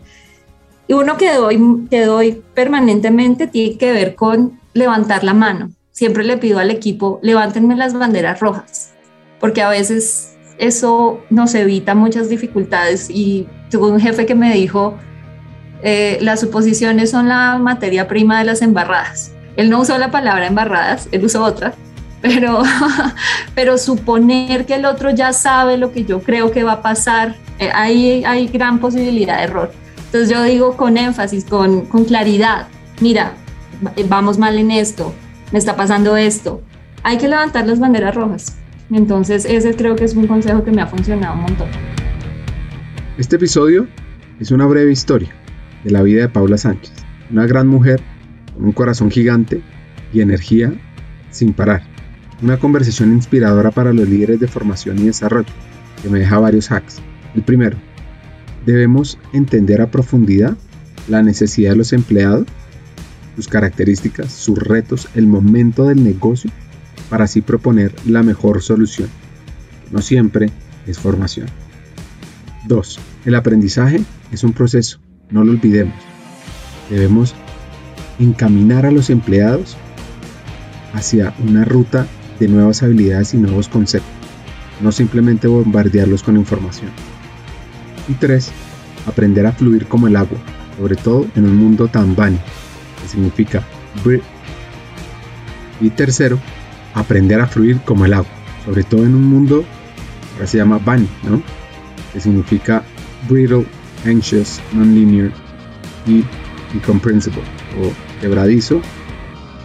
Y 0.87 0.93
uno 0.93 1.17
que 1.17 1.33
doy, 1.33 1.87
que 1.89 2.05
doy 2.05 2.43
permanentemente 2.53 3.47
tiene 3.47 3.77
que 3.77 3.91
ver 3.91 4.15
con 4.15 4.59
levantar 4.73 5.23
la 5.23 5.33
mano. 5.33 5.71
Siempre 5.91 6.23
le 6.23 6.37
pido 6.37 6.59
al 6.59 6.69
equipo, 6.69 7.19
levántenme 7.23 7.75
las 7.75 7.93
banderas 7.93 8.39
rojas, 8.41 8.93
porque 9.39 9.61
a 9.61 9.69
veces 9.69 10.34
eso 10.57 11.21
nos 11.29 11.53
evita 11.55 11.95
muchas 11.95 12.29
dificultades 12.29 13.09
y 13.09 13.47
tuve 13.69 13.91
un 13.91 13.99
jefe 13.99 14.25
que 14.25 14.35
me 14.35 14.53
dijo, 14.53 14.97
eh, 15.83 16.17
las 16.21 16.39
suposiciones 16.39 17.11
son 17.11 17.27
la 17.29 17.57
materia 17.57 18.07
prima 18.07 18.39
de 18.39 18.45
las 18.45 18.61
embarradas. 18.61 19.33
Él 19.55 19.69
no 19.69 19.81
usó 19.81 19.97
la 19.97 20.11
palabra 20.11 20.47
embarradas, 20.47 21.07
él 21.11 21.25
usó 21.25 21.43
otra, 21.43 21.73
pero, 22.21 22.63
pero 23.53 23.77
suponer 23.77 24.65
que 24.65 24.75
el 24.75 24.85
otro 24.85 25.11
ya 25.11 25.33
sabe 25.33 25.77
lo 25.77 25.91
que 25.91 26.05
yo 26.05 26.21
creo 26.21 26.51
que 26.51 26.63
va 26.63 26.73
a 26.73 26.81
pasar, 26.81 27.35
eh, 27.59 27.69
ahí 27.73 28.23
hay 28.25 28.47
gran 28.47 28.79
posibilidad 28.79 29.37
de 29.37 29.43
error. 29.43 29.71
Entonces 30.05 30.29
yo 30.29 30.41
digo 30.43 30.77
con 30.77 30.97
énfasis, 30.97 31.45
con, 31.45 31.85
con 31.87 32.05
claridad, 32.05 32.67
mira, 33.01 33.33
vamos 34.07 34.37
mal 34.37 34.57
en 34.57 34.71
esto, 34.71 35.13
me 35.51 35.59
está 35.59 35.75
pasando 35.75 36.15
esto, 36.15 36.61
hay 37.03 37.17
que 37.17 37.27
levantar 37.27 37.67
las 37.67 37.79
banderas 37.79 38.15
rojas 38.15 38.55
entonces 38.91 39.45
ese 39.45 39.75
creo 39.75 39.95
que 39.95 40.05
es 40.05 40.15
un 40.15 40.27
consejo 40.27 40.63
que 40.63 40.71
me 40.71 40.81
ha 40.81 40.87
funcionado 40.87 41.35
un 41.35 41.41
montón. 41.41 41.67
Este 43.17 43.37
episodio 43.37 43.87
es 44.39 44.51
una 44.51 44.65
breve 44.65 44.91
historia 44.91 45.29
de 45.83 45.91
la 45.91 46.01
vida 46.01 46.21
de 46.21 46.29
Paula 46.29 46.57
Sánchez, 46.57 46.93
una 47.31 47.47
gran 47.47 47.67
mujer 47.67 48.01
con 48.53 48.65
un 48.65 48.71
corazón 48.71 49.09
gigante 49.09 49.61
y 50.13 50.21
energía 50.21 50.73
sin 51.31 51.53
parar. 51.53 51.83
Una 52.41 52.57
conversación 52.57 53.13
inspiradora 53.13 53.71
para 53.71 53.93
los 53.93 54.07
líderes 54.07 54.39
de 54.39 54.47
formación 54.47 54.99
y 54.99 55.03
desarrollo, 55.03 55.47
que 56.01 56.09
me 56.09 56.19
deja 56.19 56.37
varios 56.37 56.71
hacks. 56.71 57.01
El 57.33 57.43
primero, 57.43 57.77
debemos 58.65 59.17
entender 59.33 59.81
a 59.81 59.89
profundidad 59.89 60.57
la 61.07 61.21
necesidad 61.21 61.71
de 61.71 61.77
los 61.77 61.93
empleados, 61.93 62.45
sus 63.35 63.47
características, 63.47 64.31
sus 64.31 64.57
retos, 64.59 65.07
el 65.15 65.27
momento 65.27 65.87
del 65.87 66.03
negocio 66.03 66.51
para 67.09 67.25
así 67.25 67.41
proponer 67.41 67.93
la 68.05 68.23
mejor 68.23 68.61
solución. 68.61 69.09
No 69.91 70.01
siempre 70.01 70.51
es 70.87 70.99
formación. 70.99 71.47
2. 72.67 72.99
El 73.25 73.35
aprendizaje 73.35 74.01
es 74.31 74.43
un 74.43 74.53
proceso, 74.53 74.99
no 75.29 75.43
lo 75.43 75.51
olvidemos. 75.51 75.95
Debemos 76.89 77.35
encaminar 78.19 78.85
a 78.85 78.91
los 78.91 79.09
empleados 79.09 79.77
hacia 80.93 81.33
una 81.39 81.65
ruta 81.65 82.07
de 82.39 82.47
nuevas 82.47 82.83
habilidades 82.83 83.33
y 83.33 83.37
nuevos 83.37 83.67
conceptos, 83.69 84.11
no 84.81 84.91
simplemente 84.91 85.47
bombardearlos 85.47 86.23
con 86.23 86.37
información. 86.37 86.91
Y 88.07 88.13
3. 88.13 88.51
aprender 89.07 89.45
a 89.45 89.51
fluir 89.51 89.87
como 89.87 90.07
el 90.07 90.15
agua, 90.15 90.37
sobre 90.77 90.95
todo 90.95 91.25
en 91.35 91.45
un 91.45 91.55
mundo 91.55 91.87
tan 91.87 92.15
vani, 92.15 92.37
que 93.01 93.07
significa. 93.07 93.63
Y 95.81 95.89
tercero, 95.89 96.39
aprender 96.95 97.39
a 97.39 97.47
fluir 97.47 97.79
como 97.81 98.05
el 98.05 98.13
agua, 98.13 98.31
sobre 98.65 98.83
todo 98.83 99.05
en 99.05 99.13
un 99.13 99.29
mundo 99.29 99.63
que 100.39 100.47
se 100.47 100.57
llama 100.57 100.79
vani, 100.83 101.07
¿no? 101.23 101.41
Que 102.11 102.19
significa 102.19 102.83
brittle, 103.29 103.65
anxious, 104.05 104.59
nonlinear 104.73 105.31
y 106.07 106.23
incomprehensible, 106.73 107.41
o 107.79 107.91
quebradizo, 108.21 108.81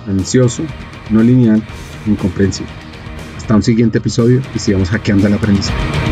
ansioso, 0.06 0.62
no 1.10 1.22
lineal, 1.22 1.62
incomprensible. 2.06 2.72
Hasta 3.36 3.56
un 3.56 3.62
siguiente 3.62 3.98
episodio 3.98 4.40
y 4.54 4.58
sigamos 4.58 4.90
hackeando 4.90 5.26
el 5.26 5.34
aprendizaje. 5.34 6.09